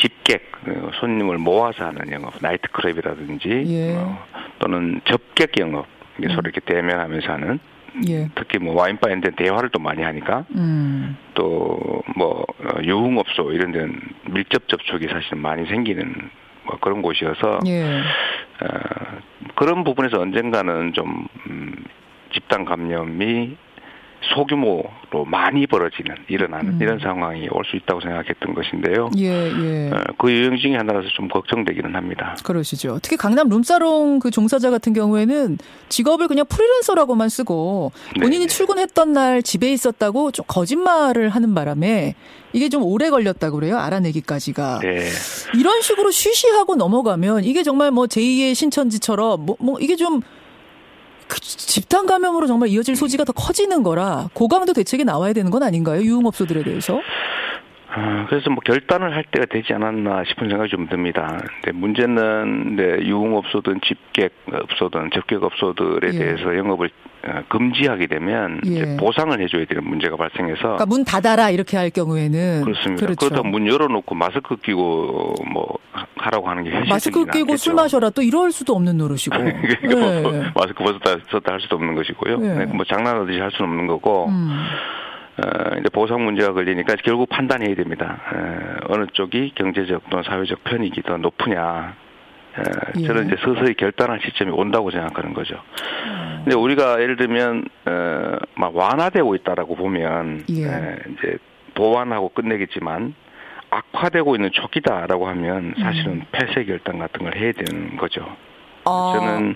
[0.00, 3.96] 집객 그 손님을 모아서 하는 영업, 나이트 클럽이라든지 예.
[3.96, 4.18] 어,
[4.58, 5.86] 또는 접객 영업
[6.22, 6.28] 음.
[6.28, 7.58] 서로 이렇게 대면하면서 하는
[8.08, 8.28] 예.
[8.34, 11.16] 특히 뭐 와인바인 데 대화를 또 많이 하니까 음.
[11.34, 16.30] 또뭐 어, 유흥업소 이런 데는 밀접 접촉이 사실 많이 생기는
[16.66, 17.84] 뭐 그런 곳이어서 예.
[17.84, 18.68] 어,
[19.54, 21.74] 그런 부분에서 언젠가는 좀 음,
[22.32, 23.56] 집단 감염이
[24.34, 26.78] 소규모로 많이 벌어지는 일어나는 음.
[26.80, 29.10] 이런 상황이 올 수 있다고 생각했던 것인데요.
[29.18, 29.90] 예, 예.
[29.90, 32.36] 어, 그 유형 중에 하나라서 좀 걱정되기는 합니다.
[32.44, 33.00] 그러시죠.
[33.02, 39.42] 특히 강남 룸사롱 그 종사자 같은 경우에는 직업을 그냥 프리랜서라고만 쓰고 본인이 네 출근했던 날
[39.42, 42.14] 집에 있었다고 좀 거짓말을 하는 바람에
[42.52, 43.76] 이게 좀 오래 걸렸다고 그래요.
[43.78, 44.78] 알아내기까지가.
[44.82, 45.08] 네.
[45.58, 50.20] 이런 식으로 쉬쉬하고 넘어가면 이게 정말 뭐 제2의 신천지처럼 뭐, 뭐 이게 좀
[51.28, 56.02] 그 집단 감염으로 정말 이어질 소지가 더 커지는 거라 고강도 대책이 나와야 되는 건 아닌가요?
[56.02, 57.00] 유흥업소들에 대해서?
[57.98, 61.40] 아, 그래서 뭐 결단을 할 때가 되지 않았나 싶은 생각이 좀 듭니다.
[61.62, 66.18] 근데 문제는 네, 유흥업소든 집객업소든 접객업소들에 예.
[66.18, 66.90] 대해서 영업을
[67.26, 68.70] 어, 금지하게 되면 예.
[68.70, 73.06] 이제 보상을 해줘야 되는 문제가 발생해서 그러니까 문 닫아라 이렇게 할 경우에는 그렇습니다.
[73.06, 73.28] 그렇죠.
[73.30, 75.78] 그렇다 문 열어놓고 마스크 끼고 뭐
[76.16, 77.56] 하라고 하는 게 현실적이지 마스크 끼고 않겠죠.
[77.56, 79.30] 술 마셔라 또 이럴 수도 없는 노릇이고
[79.80, 80.20] 그러니까 네.
[80.20, 82.38] 뭐 마스크 벗었다 썼다 할 수도 없는 것이고요.
[82.40, 82.66] 네.
[82.66, 84.28] 뭐 장난하듯이 할 수는 없는 거고.
[84.28, 84.50] 음.
[85.38, 88.20] 어, 이제 보상 문제가 걸리니까 결국 판단해야 됩니다.
[88.32, 91.94] 어, 어느 쪽이 경제적 또는 사회적 편익이 더 높으냐.
[92.56, 92.62] 어,
[92.98, 93.06] 예.
[93.06, 95.56] 저는 이제 서서히 결단할 시점이 온다고 생각하는 거죠.
[96.06, 96.40] 음.
[96.44, 100.64] 근데 우리가 예를 들면 어, 막 완화되고 있다라고 보면 예.
[100.64, 101.36] 에, 이제
[101.74, 103.14] 보완하고 끝내겠지만
[103.68, 106.22] 악화되고 있는 초기다라고 하면 사실은 음.
[106.32, 108.24] 폐쇄 결단 같은 걸 해야 되는 거죠.
[108.86, 109.12] 아.
[109.16, 109.54] 저는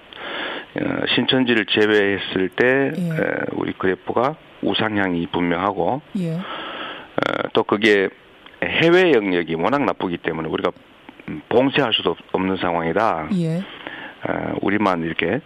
[0.76, 3.08] 어, 신천지를 제외했을 때 예.
[3.08, 6.34] 에, 우리 그래프가 우상향이 분명하고 예.
[6.34, 6.40] 어,
[7.52, 8.08] 또 그게
[8.62, 10.70] 해외 영역이 워낙 나쁘기 때문에 우리가
[11.48, 13.28] 봉쇄할 수도 없는 상황이다.
[13.34, 13.58] 예.
[13.58, 15.40] 어, 우리만 이렇게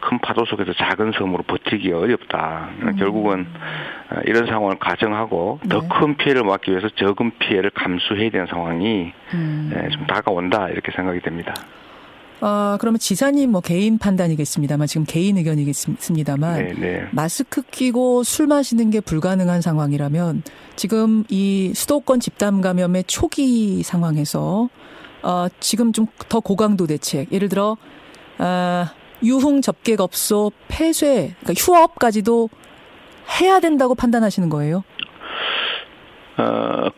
[0.00, 2.70] 큰 파도 속에서 작은 섬으로 버티기 어렵다.
[2.80, 2.96] 음.
[2.96, 3.46] 결국은
[4.10, 5.68] 어, 이런 상황을 가정하고 네.
[5.68, 9.72] 더큰 피해를 막기 위해서 적은 피해를 감수해야 되는 상황이 음.
[9.74, 11.54] 예, 좀 다가온다 이렇게 생각이 됩니다.
[12.40, 17.08] 어, 그러면 지사님 뭐 개인 판단이겠습니다만 지금 개인 의견이겠습니다만 네, 네.
[17.12, 20.42] 마스크 끼고 술 마시는 게 불가능한 상황이라면
[20.76, 24.68] 지금 이 수도권 집단 감염의 초기 상황에서
[25.22, 27.76] 어, 지금 좀 더 고강도 대책 예를 들어
[28.38, 28.84] 어,
[29.22, 32.48] 유흥 접객업소 폐쇄 그러니까 휴업까지도
[33.40, 34.82] 해야 된다고 판단하시는 거예요?
[36.38, 36.88] 어,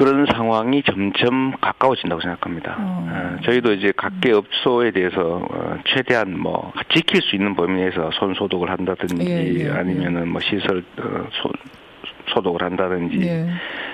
[0.00, 2.74] 그런 상황이 점점 가까워진다고 생각합니다.
[2.78, 3.06] 어.
[3.06, 8.32] 어, 저희도 이제 각계 업소에 대해서 어, 최대한 뭐 지킬 수 있는 범위 내에서 손
[8.32, 9.68] 소독을 한다든지 예, 예, 예.
[9.68, 11.50] 아니면은 뭐 시설 어, 소,
[12.32, 13.46] 소독을 한다든지 예.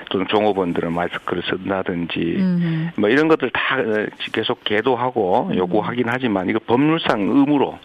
[0.08, 2.90] 또는 종업원들은 마스크를 쓴다든지 음.
[2.96, 5.56] 뭐 이런 것들 다 어, 계속 계도하고 음.
[5.56, 7.80] 요구하긴 하지만 이거 법률상 의무로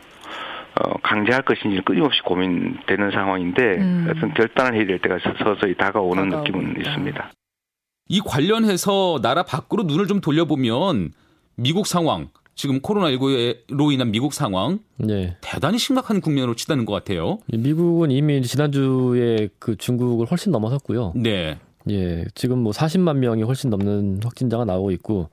[0.79, 4.07] 어, 강제할 것인지 끊임없이 고민되는 상황인데 음.
[4.11, 7.31] 어떤 결단을 해야 될 때가 서서히 다가오는 느낌은 있습니다.
[8.11, 11.13] 이 관련해서 나라 밖으로 눈을 좀 돌려보면
[11.55, 15.37] 미국 상황, 지금 코로나19로 인한 미국 상황 네.
[15.39, 17.39] 대단히 심각한 국면으로 치닫는 것 같아요.
[17.47, 21.13] 미국은 이미 지난주에 그 중국을 훨씬 넘어섰고요.
[21.15, 21.57] 네.
[21.89, 25.29] 예, 지금 뭐 40만 명이 훨씬 넘는 확진자가 나오고 있고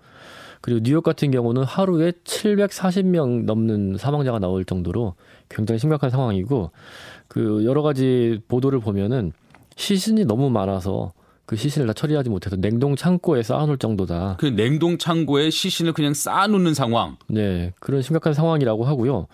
[0.61, 5.17] 그리고 뉴욕 같은 경우는 하루에 740명 넘는 사망자가 나올 정도로
[5.49, 6.71] 굉장히 심각한 상황이고
[7.27, 9.33] 그 여러 가지 보도를 보면은
[9.75, 11.12] 시신이 너무 많아서
[11.49, 14.37] 그 시신을 다 처리하지 못해서 냉동 창고에 쌓아놓을 정도다.
[14.39, 17.17] 그 냉동 창고에 시신을 그냥 쌓아놓는 상황.
[17.27, 19.29] 네, 그런 심각한 상황이라고 하고요.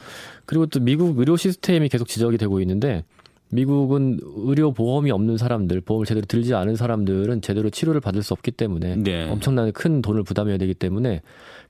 [0.46, 3.02] 그리고 또 미국 의료 시스템이 계속 지적이 되고 있는데
[3.50, 8.52] 미국은 의료 보험이 없는 사람들, 보험을 제대로 들지 않은 사람들은 제대로 치료를 받을 수 없기
[8.52, 9.28] 때문에 네.
[9.28, 11.20] 엄청난 큰 돈을 부담해야 되기 때문에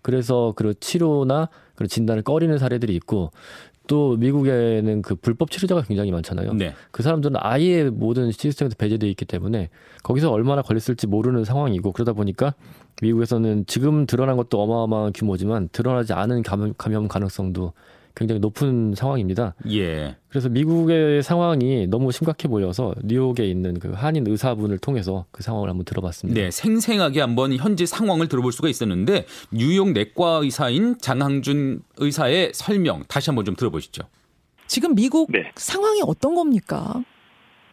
[0.02, 3.30] 그래서 그 치료나 그런 진단을 꺼리는 사례들이 있고
[3.86, 6.54] 또 미국에는 그 불법 치료자가 굉장히 많잖아요.
[6.54, 6.74] 네.
[6.90, 9.68] 그 사람들은 아예 모든 시스템에서 배제돼 있기 때문에
[10.02, 12.54] 거기서 얼마나 걸렸을지 모르는 상황이고 그러다 보니까
[13.02, 17.72] 미국에서는 지금 드러난 것도 어마어마한 규모지만 드러나지 않은 감염, 감염 가능성도
[18.16, 19.54] 굉장히 높은 상황입니다.
[19.70, 20.16] 예.
[20.28, 25.84] 그래서 미국의 상황이 너무 심각해 보여서 뉴욕에 있는 그 한인 의사분을 통해서 그 상황을 한번
[25.84, 26.40] 들어봤습니다.
[26.40, 33.30] 네, 생생하게 한번 현재 상황을 들어볼 수가 있었는데 뉴욕 내과 의사인 장항준 의사의 설명 다시
[33.30, 34.04] 한번 좀 들어보시죠.
[34.66, 35.50] 지금 미국 네.
[35.56, 37.02] 상황이 어떤 겁니까?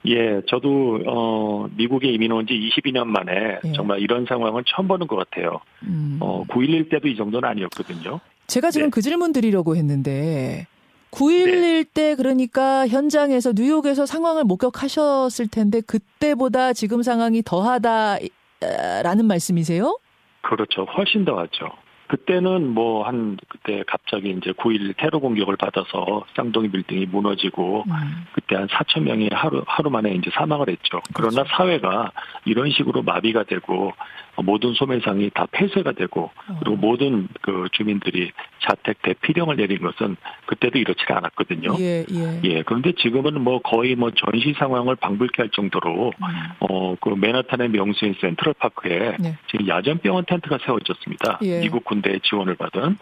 [0.07, 3.71] 예, 저도 어 미국에 이민 온 지 22년 만에 예.
[3.73, 5.59] 정말 이런 상황은 처음 보는 것 같아요.
[5.83, 6.17] 음.
[6.19, 8.19] 어9.11 때도 이 정도는 아니었거든요.
[8.47, 8.91] 제가 지금 네.
[8.91, 10.67] 그 질문 드리려고 했는데
[11.11, 11.83] 9.11 네.
[11.93, 19.97] 때 그러니까 현장에서 뉴욕에서 상황을 목격하셨을 텐데 그때보다 지금 상황이 더하다라는 말씀이세요?
[20.41, 20.83] 그렇죠.
[20.97, 21.69] 훨씬 더하죠.
[22.07, 28.25] 그때는 뭐 한 그때 갑자기 이제 9일 테러 공격을 받아서 쌍둥이 빌딩이 무너지고 음.
[28.33, 30.99] 그때 한 4천 명이 하루 하루 만에 이제 사망을 했죠.
[31.13, 31.49] 그러나 그렇죠.
[31.55, 32.11] 사회가
[32.45, 33.93] 이런 식으로 마비가 되고
[34.41, 36.75] 모든 소매상이 다 폐쇄가 되고 그리고 어.
[36.75, 38.31] 모든 그 주민들이
[38.67, 41.75] 자택 대피령을 내린 것은 그때도 이렇지가 않았거든요.
[41.79, 42.41] 예, 예.
[42.43, 46.25] 예 그런데 지금은 뭐 거의 뭐 전시 상황을 방불케 할 정도로 음.
[46.59, 49.37] 어그 맨하탄의 명수인 센트럴 파크에 네.
[49.49, 51.39] 지금 야전 병원 텐트가 세워졌습니다.
[51.43, 51.61] 예.
[51.61, 52.97] 미국 군대의 지원을 받은 음.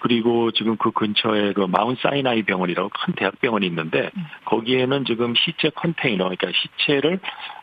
[0.00, 4.24] 그리고 지금 그 근처에 그 마운 사이나이 병원이라고 큰 대학병원이 있는데 음.
[4.44, 7.20] 거기에는 지금 시체 컨테이너 그러니까 시체를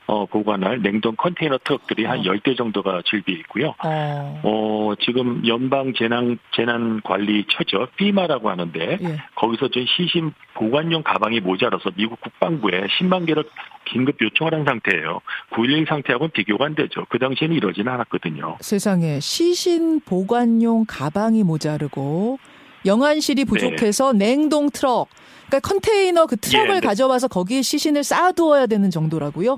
[0.07, 2.55] 어, 보관할 냉동 컨테이너 트럭들이 한 10대 어.
[2.55, 3.73] 정도가 즐비해 있고요.
[3.83, 4.41] 어.
[4.43, 7.87] 어, 지금 연방 재난, 재난 관리 처죠.
[7.95, 9.17] 피마라고 하는데, 예.
[9.35, 13.43] 거기서 저 시신 보관용 가방이 모자라서 미국 국방부에 10만 개를
[13.85, 15.21] 긴급 요청을 한 상태예요.
[15.51, 17.05] 9.11 상태하고는 비교가 안 되죠.
[17.09, 18.57] 그 당시에는 이러지는 않았거든요.
[18.61, 22.37] 세상에 시신 보관용 가방이 모자르고
[22.85, 24.35] 영안실이 부족해서 네.
[24.35, 25.09] 냉동 트럭,
[25.47, 26.87] 그러니까 컨테이너 그 트럭을 예, 네.
[26.87, 29.57] 가져와서 거기에 시신을 쌓아두어야 되는 정도라고요?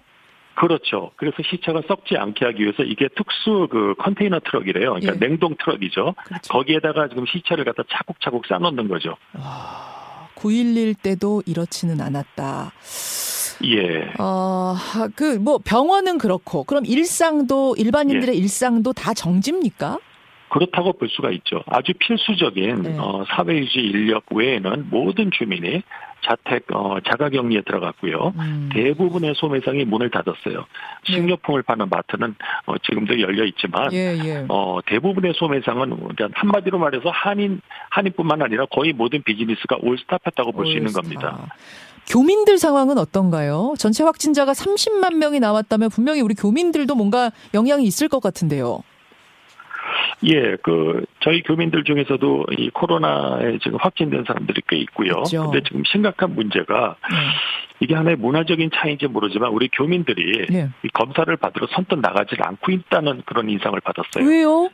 [0.58, 1.12] 그렇죠.
[1.18, 4.96] 그래서 시체가 썩지 않게 하기 위해서 이게 특수 그 컨테이너 트럭이래요.
[4.96, 5.20] 그러니까 예.
[5.20, 6.16] 냉동 트럭이죠.
[6.26, 6.52] 그렇죠.
[6.52, 9.16] 거기에다가 지금 시체를 갖다 차곡차곡 쌓아놓는 거죠.
[9.34, 12.72] 아, 9.11 때도 이렇지는 않았다.
[13.66, 14.14] 예.
[14.20, 14.76] 어,
[15.16, 18.40] 그, 뭐, 병원은 그렇고, 그럼 일상도, 일반인들의 예.
[18.40, 20.00] 일상도 다 정지입니까?
[20.50, 21.64] 그렇다고 볼 수가 있죠.
[21.68, 22.98] 아주 필수적인 네.
[22.98, 25.84] 어, 사회유지 인력 외에는 모든 주민이
[26.28, 28.34] 자택 어, 자가격리에 들어갔고요.
[28.38, 28.70] 음.
[28.74, 30.66] 대부분의 소매상이 문을 닫았어요.
[31.08, 31.14] 네.
[31.14, 32.36] 식료품을 파는 마트는
[32.66, 34.46] 어, 지금도 열려 있지만 예, 예.
[34.50, 35.98] 어, 대부분의 소매상은
[36.34, 37.62] 한마디로 말해서 한인
[37.92, 41.48] 한인뿐만 아니라 거의 모든 비즈니스가 올스탑했다고 볼 수 있는 겁니다.
[42.10, 43.74] 교민들 상황은 어떤가요?
[43.78, 48.80] 전체 확진자가 30만 명이 나왔다면 분명히 우리 교민들도 뭔가 영향이 있을 것 같은데요.
[50.24, 55.14] 예, 그 저희 교민들 중에서도 이 코로나에 지금 확진된 사람들이 꽤 있고요.
[55.14, 55.50] 그렇죠.
[55.50, 57.18] 근데 지금 심각한 문제가 네.
[57.80, 60.70] 이게 하나의 문화적인 차이인지 모르지만 우리 교민들이 네.
[60.84, 64.26] 이 검사를 받으러 선뜻 나가질 않고 있다는 그런 인상을 받았어요.
[64.28, 64.70] 왜요?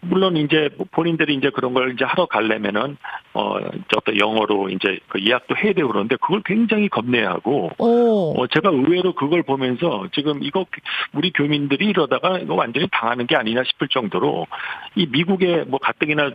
[0.00, 2.96] 물론 이제 본인들이 이제 그런 걸 이제 하러 가려면은
[3.34, 3.56] 어
[3.96, 9.42] 어떤 영어로 이제 그 예약도 해야 되고 그러는데 그걸 굉장히 겁내하고 어 제가 의외로 그걸
[9.42, 10.66] 보면서 지금 이거
[11.12, 14.46] 우리 교민들이 이러다가 이거 완전히 당하는 게 아니냐 싶을 정도로
[14.94, 16.30] 이 미국의 뭐 가뜩이나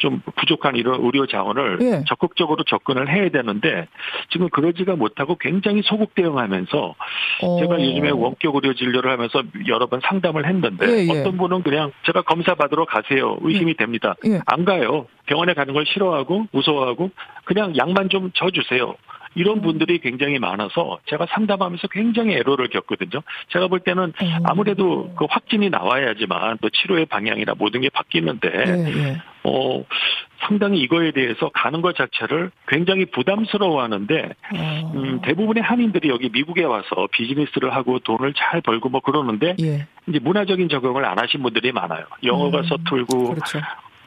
[0.00, 2.04] 좀 부족한 이런 의료 자원을 예.
[2.08, 3.86] 적극적으로 접근을 해야 되는데
[4.30, 6.94] 지금 그러지가 못하고 굉장히 소극 대응하면서
[7.42, 7.58] 어.
[7.60, 11.20] 제가 요즘에 원격 의료 진료를 하면서 여러 번 상담을 했는데 예, 예.
[11.20, 13.74] 어떤 분은 그냥 제가 검사 받으러 가세요 의심이 예.
[13.74, 14.40] 됩니다 예.
[14.46, 17.10] 안 가요 병원에 가는 걸 싫어하고 무서워하고
[17.44, 18.94] 그냥 약만 좀 줘 주세요.
[19.34, 19.62] 이런 음.
[19.62, 23.22] 분들이 굉장히 많아서 제가 상담하면서 굉장히 애로를 겪거든요.
[23.48, 24.38] 제가 볼 때는 음.
[24.44, 29.22] 아무래도 그 확진이 나와야지만 또 치료의 방향이나 모든 게 바뀌는데 예, 예.
[29.44, 29.84] 어
[30.40, 34.92] 상당히 이거에 대해서 가는 것 자체를 굉장히 부담스러워 하는데 어.
[34.94, 39.86] 음, 대부분의 한인들이 여기 미국에 와서 비즈니스를 하고 돈을 잘 벌고 뭐 그러는데 예.
[40.08, 42.04] 이제 문화적인 적응을 안 하신 분들이 많아요.
[42.24, 43.60] 영어가 음, 서툴고 그렇죠.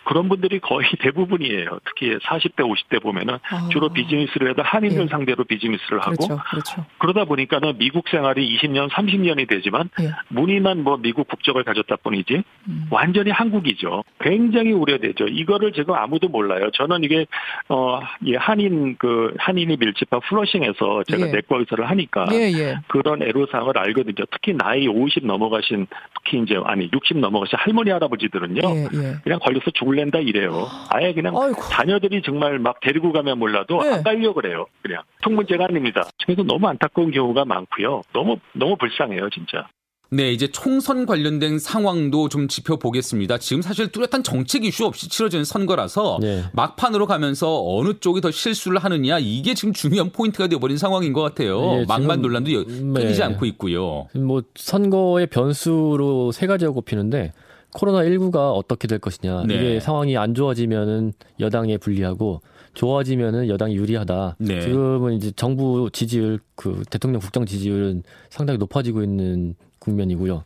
[0.03, 1.79] 그런 분들이 거의 대부분이에요.
[1.85, 3.69] 특히 40대, 50대 보면은 아.
[3.71, 5.07] 주로 비즈니스를 해도 한인들 예.
[5.07, 6.43] 상대로 비즈니스를 하고 그렇죠.
[6.49, 6.85] 그렇죠.
[6.97, 10.11] 그러다 보니까는 미국 생활이 20년, 30년이 되지만 예.
[10.29, 12.87] 문의만 뭐 미국 국적을 가졌다 뿐이지 음.
[12.89, 14.03] 완전히 한국이죠.
[14.19, 15.25] 굉장히 우려되죠.
[15.25, 16.69] 이거를 지금 아무도 몰라요.
[16.73, 17.25] 저는 이게
[17.69, 21.31] 어 예, 한인 그 한인이 밀집한 플러싱에서 제가 예.
[21.31, 22.77] 내과 의사를 하니까 예, 예.
[22.87, 24.25] 그런 애로사항을 알거든요.
[24.31, 28.61] 특히 나이 50 넘어가신 특히 이제 아니 60 넘어가신 할머니 할아버지들은요.
[28.63, 29.15] 예, 예.
[29.23, 30.67] 그냥 걸려서 죽을 랜다 이래요.
[30.89, 31.61] 아예 그냥 아이고.
[31.71, 33.93] 자녀들이 정말 막 데리고 가면 몰라도 네.
[33.93, 34.65] 안 가려 그래요.
[34.81, 36.07] 그냥 통 문제가 아닙니다.
[36.25, 38.01] 그래서 너무 안타까운 경우가 많고요.
[38.13, 39.67] 너무 너무 불쌍해요, 진짜.
[40.09, 43.39] 네, 이제 총선 관련된 상황도 좀 짚어보겠습니다.
[43.39, 46.43] 지금 사실 뚜렷한 정책 이슈 없이 치러지는 선거라서 네.
[46.53, 51.59] 막판으로 가면서 어느 쪽이 더 실수를 하느냐 이게 지금 중요한 포인트가 되어버린 상황인 것 같아요.
[51.77, 53.23] 네, 막만 논란도 끊이지 네.
[53.23, 54.07] 않고 있고요.
[54.15, 57.33] 뭐 선거의 변수로 세 가지가 꼽히는데
[57.75, 59.43] 코로나19가 어떻게 될 것이냐.
[59.47, 59.55] 네.
[59.55, 62.41] 이게 상황이 안 좋아지면은 여당에 불리하고
[62.73, 64.37] 좋아지면은 여당이 유리하다.
[64.39, 64.61] 네.
[64.61, 70.43] 지금은 이제 정부 지지율, 그 대통령 국정 지지율은 상당히 높아지고 있는 국면이고요.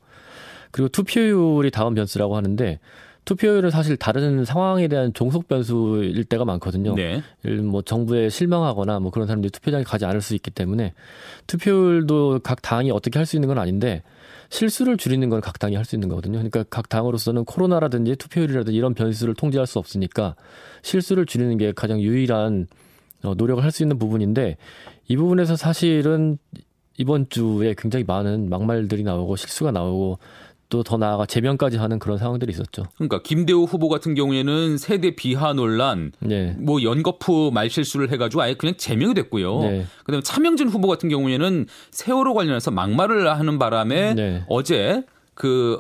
[0.72, 2.80] 그리고 투표율이 다음 변수라고 하는데
[3.26, 6.96] 투표율은 사실 다른 상황에 대한 종속 변수일 때가 많거든요.
[6.96, 7.22] 네.
[7.62, 10.94] 뭐 정부에 실망하거나 뭐 그런 사람들이 투표장에 가지 않을 수 있기 때문에
[11.48, 14.02] 투표율도 각 당이 어떻게 할 수 있는 건 아닌데
[14.50, 16.34] 실수를 줄이는 건 각 당이 할 수 있는 거거든요.
[16.38, 20.36] 그러니까 각 당으로서는 코로나라든지 투표율이라든지 이런 변수를 통제할 수 없으니까
[20.82, 22.68] 실수를 줄이는 게 가장 유일한
[23.24, 24.58] 어, 노력을 할 수 있는 부분인데
[25.08, 26.38] 이 부분에서 사실은
[26.98, 30.20] 이번 주에 굉장히 많은 막말들이 나오고 실수가 나오고
[30.70, 32.84] 또 더 나아가 재변까지 하는 그런 상황들이 있었죠.
[32.96, 36.56] 그러니까 김대호 후보 같은 경우에는 세대 비하 논란, 네.
[36.58, 39.60] 뭐 연거푸 말실수를 해가지고 아예 그냥 제명이 됐고요.
[39.62, 39.86] 네.
[40.04, 44.44] 그다음에 차명진 후보 같은 경우에는 세월호 관련해서 막말을 하는 바람에 네.
[44.48, 45.04] 어제
[45.34, 45.78] 그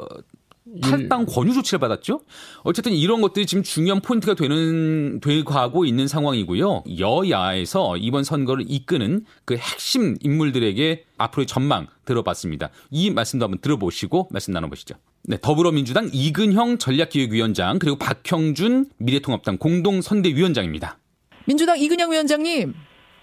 [0.81, 2.21] 탈당 권유 조치를 받았죠.
[2.63, 6.83] 어쨌든 이런 것들이 지금 중요한 포인트가 되는 되고 있는 상황이고요.
[6.99, 12.69] 여야에서 이번 선거를 이끄는 그 핵심 인물들에게 앞으로의 전망 들어봤습니다.
[12.91, 14.95] 이 말씀도 한번 들어보시고 말씀 나눠보시죠.
[15.23, 20.97] 네, 더불어민주당 이근형 전략기획위원장 그리고 박형준 미래통합당 공동선대위원장입니다.
[21.45, 22.73] 민주당 이근형 위원장님.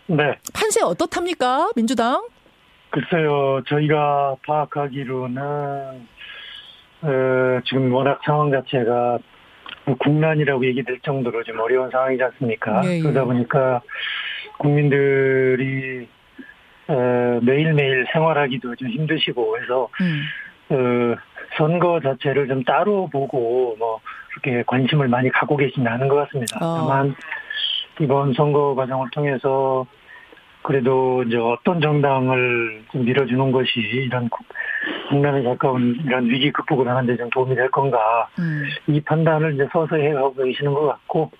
[0.08, 0.16] 네.
[0.52, 1.70] 판세 어떻답니까?
[1.76, 2.26] 민주당?
[2.90, 5.42] 글쎄요, 저희가 파악하기로는
[7.04, 9.18] 어, 지금 워낙 상황 자체가
[9.98, 12.80] 국난이라고 얘기될 정도로 좀 어려운 상황이지 않습니까?
[12.84, 13.00] 예, 예.
[13.00, 13.82] 그러다 보니까
[14.58, 16.08] 국민들이
[16.88, 20.22] 어, 매일매일 생활하기도 좀 힘드시고 해서 음.
[20.70, 21.16] 어,
[21.56, 26.58] 선거 자체를 좀 따로 보고 뭐 그렇게 관심을 많이 갖고 계시는 않은 것 같습니다.
[26.60, 26.78] 어.
[26.78, 27.14] 다만
[28.00, 29.86] 이번 선거 과정을 통해서
[30.62, 34.30] 그래도 이제 어떤 정당을 좀 밀어주는 것이 이런
[35.08, 38.64] 국난에 가까운 이런 위기 극복을 하는데 좀 도움이 될 건가 음.
[38.86, 41.30] 이 판단을 이제 서서히 해가고 계시는 것 같고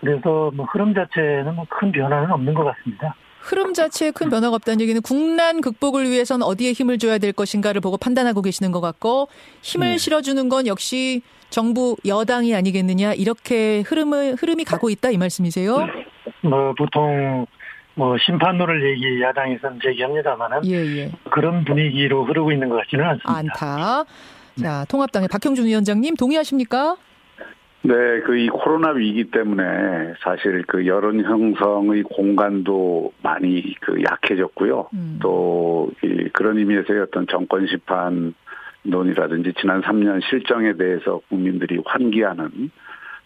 [0.00, 3.14] 그래서 뭐 흐름 자체는 뭐 큰 변화는 없는 것 같습니다.
[3.40, 7.96] 흐름 자체에 큰 변화가 없다는 얘기는 국난 극복을 위해선 어디에 힘을 줘야 될 것인가를 보고
[7.96, 9.28] 판단하고 계시는 것 같고
[9.62, 9.98] 힘을 네.
[9.98, 15.86] 실어주는 건 역시 정부 여당이 아니겠느냐 이렇게 흐름을 흐름이 가고 있다 이 말씀이세요?
[16.42, 17.46] 뭐 보통
[17.94, 21.10] 뭐 심판론을 얘기 야당에서는 제기합니다만은 예, 예.
[21.30, 23.36] 그런 분위기로 흐르고 있는 것 같지는 않습니다.
[23.38, 24.04] 않다.
[24.60, 26.96] 자, 통합당의 박형준 위원장님 동의하십니까?
[27.84, 29.64] 네, 그 이 코로나 위기 때문에
[30.22, 34.88] 사실 그 여론 형성의 공간도 많이 그 약해졌고요.
[34.94, 35.18] 음.
[35.20, 38.34] 또 이 그런 의미에서의 어떤 정권 심판
[38.84, 42.70] 논이라든지 지난 3년 실정에 대해서 국민들이 환기하는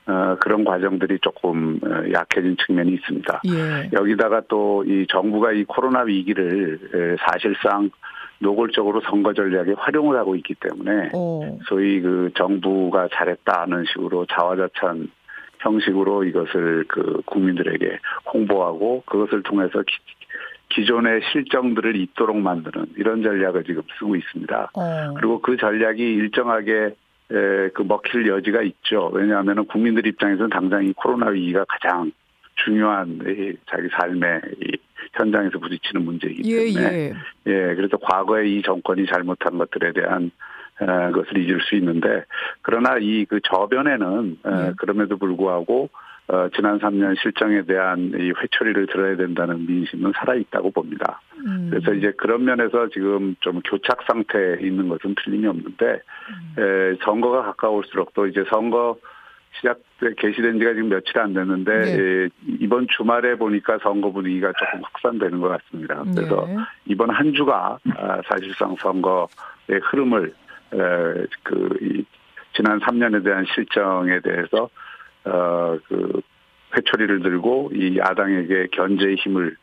[0.07, 3.43] 어, 그런 과정들이 조금 어, 약해진 측면이 있습니다.
[3.49, 3.91] 예.
[3.93, 6.79] 여기다가 또 이 정부가 이 코로나 위기를
[7.19, 7.91] 사실상
[8.39, 11.59] 노골적으로 선거 전략에 활용을 하고 있기 때문에 오.
[11.67, 15.09] 소위 그 정부가 잘했다는 식으로 자화자찬
[15.61, 17.99] 형식으로 이것을 그 국민들에게
[18.33, 19.97] 홍보하고 그것을 통해서 기,
[20.69, 24.71] 기존의 실정들을 잊도록 만드는 이런 전략을 지금 쓰고 있습니다.
[24.75, 25.15] 어.
[25.17, 26.91] 그리고 그 전략이 일정하게 에,
[27.29, 29.11] 그 먹힐 여지가 있죠.
[29.13, 32.13] 왜냐하면 국민들 입장에서는 당장 이 코로나 위기가 가장
[32.65, 34.77] 중요한 이 자기 삶의 이
[35.13, 37.13] 현장에서 부딪히는 문제이기 예, 때문에 예, 예.
[37.47, 40.31] 예 그래서 과거에 이 정권이 잘못한 것들에 대한
[40.81, 42.25] 어, 것을 잊을 수 있는데
[42.63, 44.73] 그러나 이 그 저변에는 어, 예.
[44.77, 45.91] 그럼에도 불구하고
[46.29, 51.21] 어, 지난 3년 실정에 대한 이 회초리를 들어야 된다는 민심은 살아있다고 봅니다.
[51.47, 51.69] 음.
[51.71, 56.63] 그래서 이제 그런 면에서 지금 좀 교착 상태에 있는 것은 틀림이 없는데, 음.
[56.63, 58.97] 에, 선거가 가까울수록 또 이제 선거
[59.59, 59.81] 시작
[60.19, 61.99] 개시된 지가 지금 며칠 안 됐는데 네.
[61.99, 62.29] 예,
[62.61, 66.03] 이번 주말에 보니까 선거 분위기가 조금 확산되는 것 같습니다.
[66.15, 66.57] 그래서 네.
[66.87, 69.27] 이번 한 주가 아, 사실상 선거의
[69.83, 70.35] 흐름을
[70.75, 72.05] 에, 그 이,
[72.55, 74.69] 지난 3년에 대한 실정에 대해서
[75.27, 76.23] 어그
[76.77, 79.57] 회초리를 들고 이 야당에게 견제의 힘을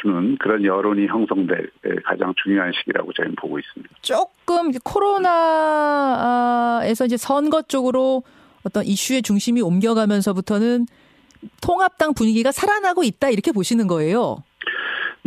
[0.00, 1.70] 주는 그런 여론이 형성될
[2.04, 3.92] 가장 중요한 시기라고 저희는 보고 있습니다.
[4.02, 5.96] 조금 코로나에서
[7.06, 8.22] 이제 선거 쪽으로
[8.64, 10.86] 어떤 이슈의 중심이 옮겨가면서부터는
[11.60, 14.44] 통합당 분위기가 살아나고 있다 이렇게 보시는 거예요.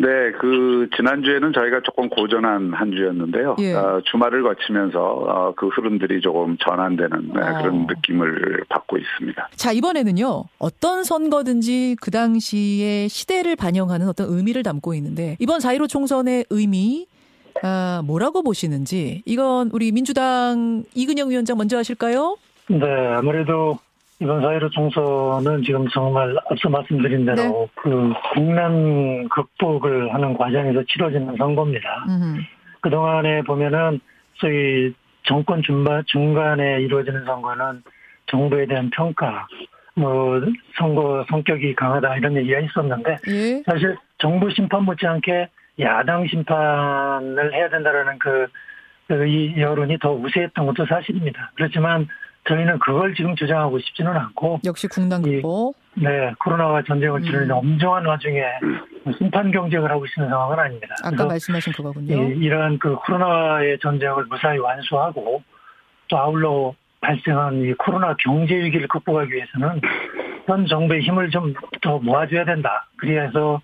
[0.02, 3.56] 네, 그 지난주에는 저희가 조금 고전한 한 주였는데요.
[3.60, 3.74] 예.
[3.74, 7.62] 어, 주말을 거치면서 어, 그 흐름들이 조금 전환되는 네, 어.
[7.62, 9.50] 그런 느낌을 받고 있습니다.
[9.56, 16.46] 자 이번에는요 어떤 선거든지 그 당시의 시대를 반영하는 어떤 의미를 담고 있는데 이번 4.15 총선의
[16.50, 17.06] 의미
[17.62, 22.38] 아, 뭐라고 보시는지 이건 우리 민주당 이근영 위원장 먼저 하실까요?
[22.70, 22.86] 네,
[23.16, 23.78] 아무래도
[24.22, 27.68] 이번 사회로 총선은 지금 정말 앞서 말씀드린 대로 네.
[27.74, 32.06] 그 국난 극복을 하는 과정에서 치러지는 선거입니다.
[32.08, 32.42] 음흠.
[32.82, 34.00] 그동안에 보면은
[34.36, 34.94] 소위
[35.24, 37.82] 정권 중반, 중간에 이루어지는 선거는
[38.28, 39.48] 정부에 대한 평가,
[39.96, 40.40] 뭐
[40.78, 43.64] 선거 성격이 강하다 이런 얘기가 있었는데 예?
[43.66, 45.50] 사실 정부 심판 못지않게
[45.80, 48.48] 야당 심판을 해야 된다라는 그,
[49.08, 51.52] 그 여론이 더 우세했던 것도 사실입니다.
[51.56, 52.08] 그렇지만
[52.48, 55.76] 저희는 그걸 지금 주장하고 싶지는 않고 역시 국난 극복.
[55.94, 57.52] 네, 코로나와 전쟁을 치르는 음.
[57.52, 58.42] 엄정한 와중에
[59.18, 60.96] 심판 경쟁을 하고 있는 상황은 아닙니다.
[61.04, 62.16] 아까 말씀하신 그거군요.
[62.32, 65.44] 이, 이러한 그 코로나의 전쟁을 무사히 완수하고
[66.08, 69.82] 또 아울러 발생한 이 코로나 경제 위기를 극복하기 위해서는
[70.48, 72.88] 현 정부의 힘을 좀 더 모아줘야 된다.
[72.98, 73.60] 그래서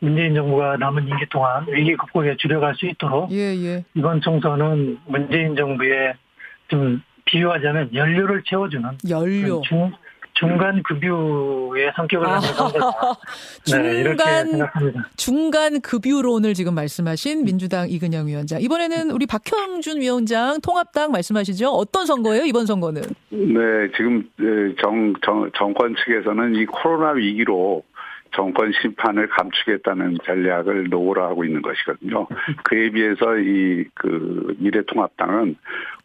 [0.00, 3.84] 문재인 정부가 남은 임기 동안 위기 극복에 주력할 수 있도록 예, 예.
[3.94, 6.14] 이번 총선은 문재인 정부의
[6.68, 9.92] 좀 비유하자면 연료를 채워주는 연료 중,
[10.34, 12.90] 중간 급유의 성격을 가진 선거다.
[13.72, 14.46] 네, 중간
[15.16, 18.60] 중간 급유론을 지금 말씀하신 민주당 이근영 위원장.
[18.60, 21.68] 이번에는 우리 박형준 위원장 통합당 말씀하시죠.
[21.70, 22.44] 어떤 선거예요?
[22.44, 23.02] 이번 선거는?
[23.30, 24.28] 네, 지금
[24.80, 27.82] 정, 정 정권 측에서는 이 코로나 위기로
[28.32, 32.26] 정권 심판을 감추겠다는 전략을 노고로 하고 있는 것이거든요.
[32.64, 35.56] 그에 비해서 이 그 미래통합당은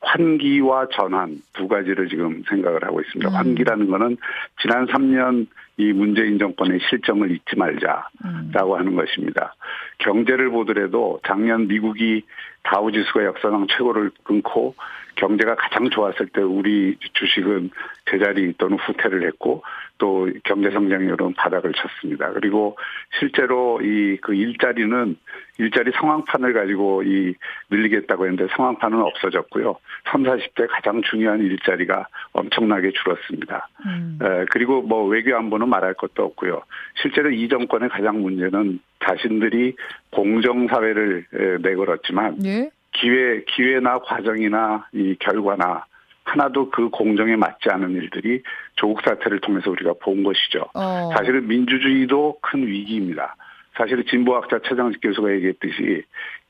[0.01, 3.29] 환기와 전환 두 가지를 지금 생각을 하고 있습니다.
[3.29, 3.35] 음.
[3.35, 4.17] 환기라는 거는
[4.61, 5.47] 지난 3년
[5.77, 8.79] 이 문재인 정권의 실정을 잊지 말자라고 음.
[8.79, 9.55] 하는 것입니다.
[9.99, 12.23] 경제를 보더라도 작년 미국이
[12.63, 14.75] 다우지수가 역사상 최고를 끊고
[15.15, 17.69] 경제가 가장 좋았을 때 우리 주식은
[18.09, 19.63] 제자리 또는 후퇴를 했고
[19.99, 22.31] 또 경제 성장률은 바닥을 쳤습니다.
[22.31, 22.77] 그리고
[23.19, 25.17] 실제로 이 그 일자리는
[25.59, 27.35] 일자리 상황판을 가지고 이
[27.69, 29.75] 늘리겠다고 했는데 상황판은 없어졌고요.
[30.11, 33.67] 3, 40대 가장 중요한 일자리가 엄청나게 줄었습니다.
[33.85, 34.17] 음.
[34.21, 36.63] 에, 그리고 뭐 외교 안보는 말할 것도 없고요.
[37.01, 39.75] 실제로 이 정권의 가장 문제는 자신들이
[40.11, 41.25] 공정사회를
[41.61, 42.69] 내걸었지만 예?
[42.91, 45.85] 기회, 기회나 과정이나 이 결과나
[46.23, 48.41] 하나도 그 공정에 맞지 않은 일들이
[48.75, 50.65] 조국 사태를 통해서 우리가 본 것이죠.
[50.73, 51.09] 어.
[51.17, 53.35] 사실은 민주주의도 큰 위기입니다.
[53.75, 56.03] 사실 진보학자 최장식 교수가 얘기했듯이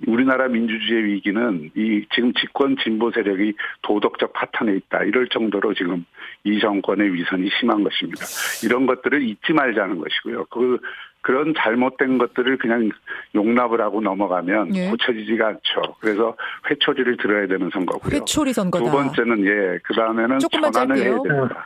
[0.08, 6.06] 우리나라 민주주의의 위기는 이 지금 집권 진보 세력이 도덕적 파탄에 있다 이럴 정도로 지금
[6.44, 8.26] 이 정권의 위선이 심한 것입니다.
[8.66, 10.46] 이런 것들을 잊지 말자는 것이고요.
[10.50, 10.80] 그
[11.24, 12.90] 그런 잘못된 것들을 그냥
[13.34, 14.90] 용납을 하고 넘어가면 예.
[14.90, 15.96] 고쳐지지가 않죠.
[16.00, 16.36] 그래서
[16.70, 18.14] 회초리를 들어야 되는 선거고요.
[18.14, 18.86] 회초리 선거다.
[18.86, 21.04] 두 번째는 예, 그 다음에는 전환을 짧게요.
[21.04, 21.66] 해야 됩니다.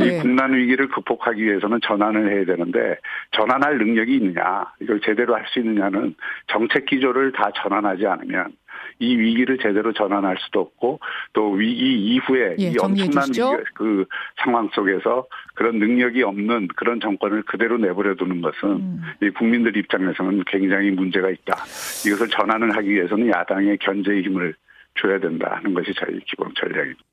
[0.00, 0.04] 예.
[0.06, 2.96] 이 국난 위기를 극복하기 위해서는 전환을 해야 되는데
[3.32, 6.14] 전환할 능력이 있느냐, 이걸 제대로 할 수 있느냐는
[6.46, 8.52] 정책 기조를 다 전환하지 않으면
[8.98, 11.00] 이 위기를 제대로 전환할 수도 없고
[11.32, 13.28] 또 위기 이후에 예, 이 엄청난
[13.74, 14.04] 그
[14.42, 19.02] 상황 속에서 그런 능력이 없는 그런 정권을 그대로 내버려 두는 것은 음.
[19.22, 21.56] 이 국민들 입장에서는 굉장히 문제가 있다.
[22.06, 24.54] 이것을 전환을 하기 위해서는 야당의 견제의 힘을
[25.00, 27.09] 줘야 된다 하는 것이 저희 기본 전략입니다.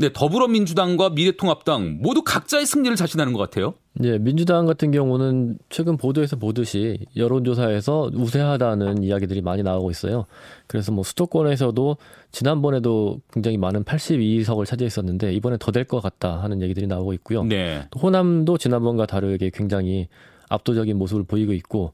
[0.00, 3.74] 네, 더불어민주당과 미래통합당 모두 각자의 승리를 자신하는 것 같아요.
[3.94, 10.26] 네, 민주당 같은 경우는 최근 보도에서 보듯이 여론조사에서 우세하다는 이야기들이 많이 나오고 있어요.
[10.68, 11.96] 그래서 뭐 수도권에서도
[12.30, 17.42] 지난번에도 굉장히 많은 82석을 차지했었는데 이번에 더 될 것 같다 하는 얘기들이 나오고 있고요.
[17.42, 17.88] 네.
[18.00, 20.06] 호남도 지난번과 다르게 굉장히
[20.48, 21.92] 압도적인 모습을 보이고 있고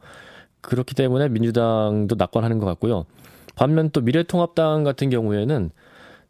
[0.61, 3.07] 그렇기 때문에 민주당도 낙관하는 것 같고요.
[3.57, 5.70] 반면 또 미래통합당 같은 경우에는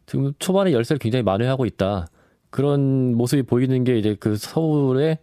[0.05, 2.07] 지금 초반에 열세를 굉장히 만회하고 있다.
[2.49, 5.17] 그런 모습이 보이는 게 이제 그 서울의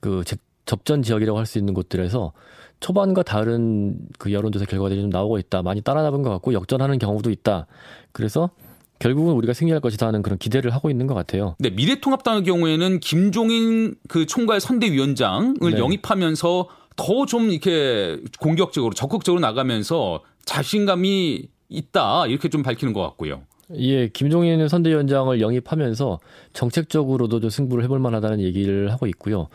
[0.00, 0.22] 그
[0.66, 2.32] 접전 지역이라고 할 수 있는 곳들에서
[2.80, 5.62] 초반과 다른 그 여론조사 결과들이 좀 나오고 있다.
[5.62, 7.66] 많이 따라잡은 것 같고 역전하는 경우도 있다.
[8.10, 8.50] 그래서
[8.98, 11.56] 결국은 우리가 승리할 것이다 하는 그런 기대를 하고 있는 것 같아요.
[11.58, 15.78] 네, 미래통합당의 경우에는 김종인 그 총괄 선대위원장을 네.
[15.78, 23.42] 영입하면서 더 좀 이렇게 공격적으로 적극적으로 나가면서 자신감이 있다 이렇게 좀 밝히는 것 같고요.
[23.76, 26.18] 예, 김종인 선대위원장을 영입하면서
[26.52, 29.48] 정책적으로도 좀 승부를 해볼 만하다는 얘기를 하고 있고요.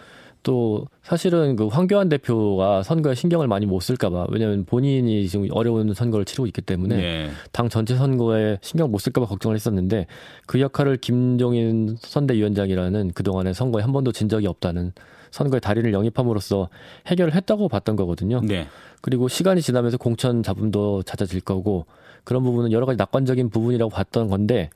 [0.43, 6.23] 또 사실은 그 황교안 대표가 선거에 신경을 많이 못 쓸까봐 왜냐하면 본인이 지금 어려운 선거를
[6.23, 7.29] 치르고 있기 때문에 네.
[7.51, 10.07] 당 전체 선거에 신경 못 쓸까봐 걱정을 했었는데
[10.45, 14.93] 그 역할을 김종인 선대위원장이라는 그 동안의 선거에 한 번도 진 적이 없다는
[15.31, 16.69] 선거의 달인을 영입함으로써
[17.07, 18.41] 해결을 했다고 봤던 거거든요.
[18.41, 18.67] 네.
[19.01, 21.85] 그리고 시간이 지나면서 공천 잡음도 잦아질 거고
[22.23, 24.69] 그런 부분은 여러 가지 낙관적인 부분이라고 봤던 건데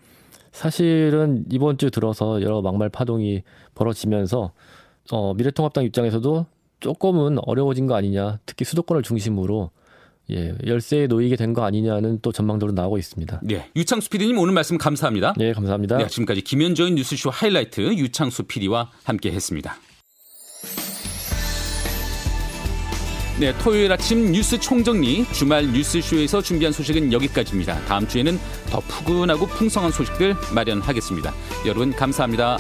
[0.51, 3.43] 사실은 이번 주 들어서 여러 막말 파동이
[3.75, 4.51] 벌어지면서
[5.11, 6.45] 어, 미래통합당 입장에서도
[6.79, 8.39] 조금은 어려워진 거 아니냐.
[8.45, 9.71] 특히 수도권을 중심으로
[10.31, 13.41] 예, 열세에 놓이게 된 거 아니냐는 또 전망도로 나오고 있습니다.
[13.43, 15.33] 네, 유창수 PD님 오늘 말씀 감사합니다.
[15.37, 15.97] 네, 감사합니다.
[15.97, 19.75] 네, 지금까지 김현정의 뉴스쇼 하이라이트 유창수 PD와 함께했습니다.
[23.39, 27.83] 네, 토요일 아침 뉴스 총정리 주말 뉴스쇼에서 준비한 소식은 여기까지입니다.
[27.85, 28.39] 다음 주에는
[28.69, 31.33] 더 푸근하고 풍성한 소식들 마련하겠습니다.
[31.65, 32.59] 여러분 감사합니다.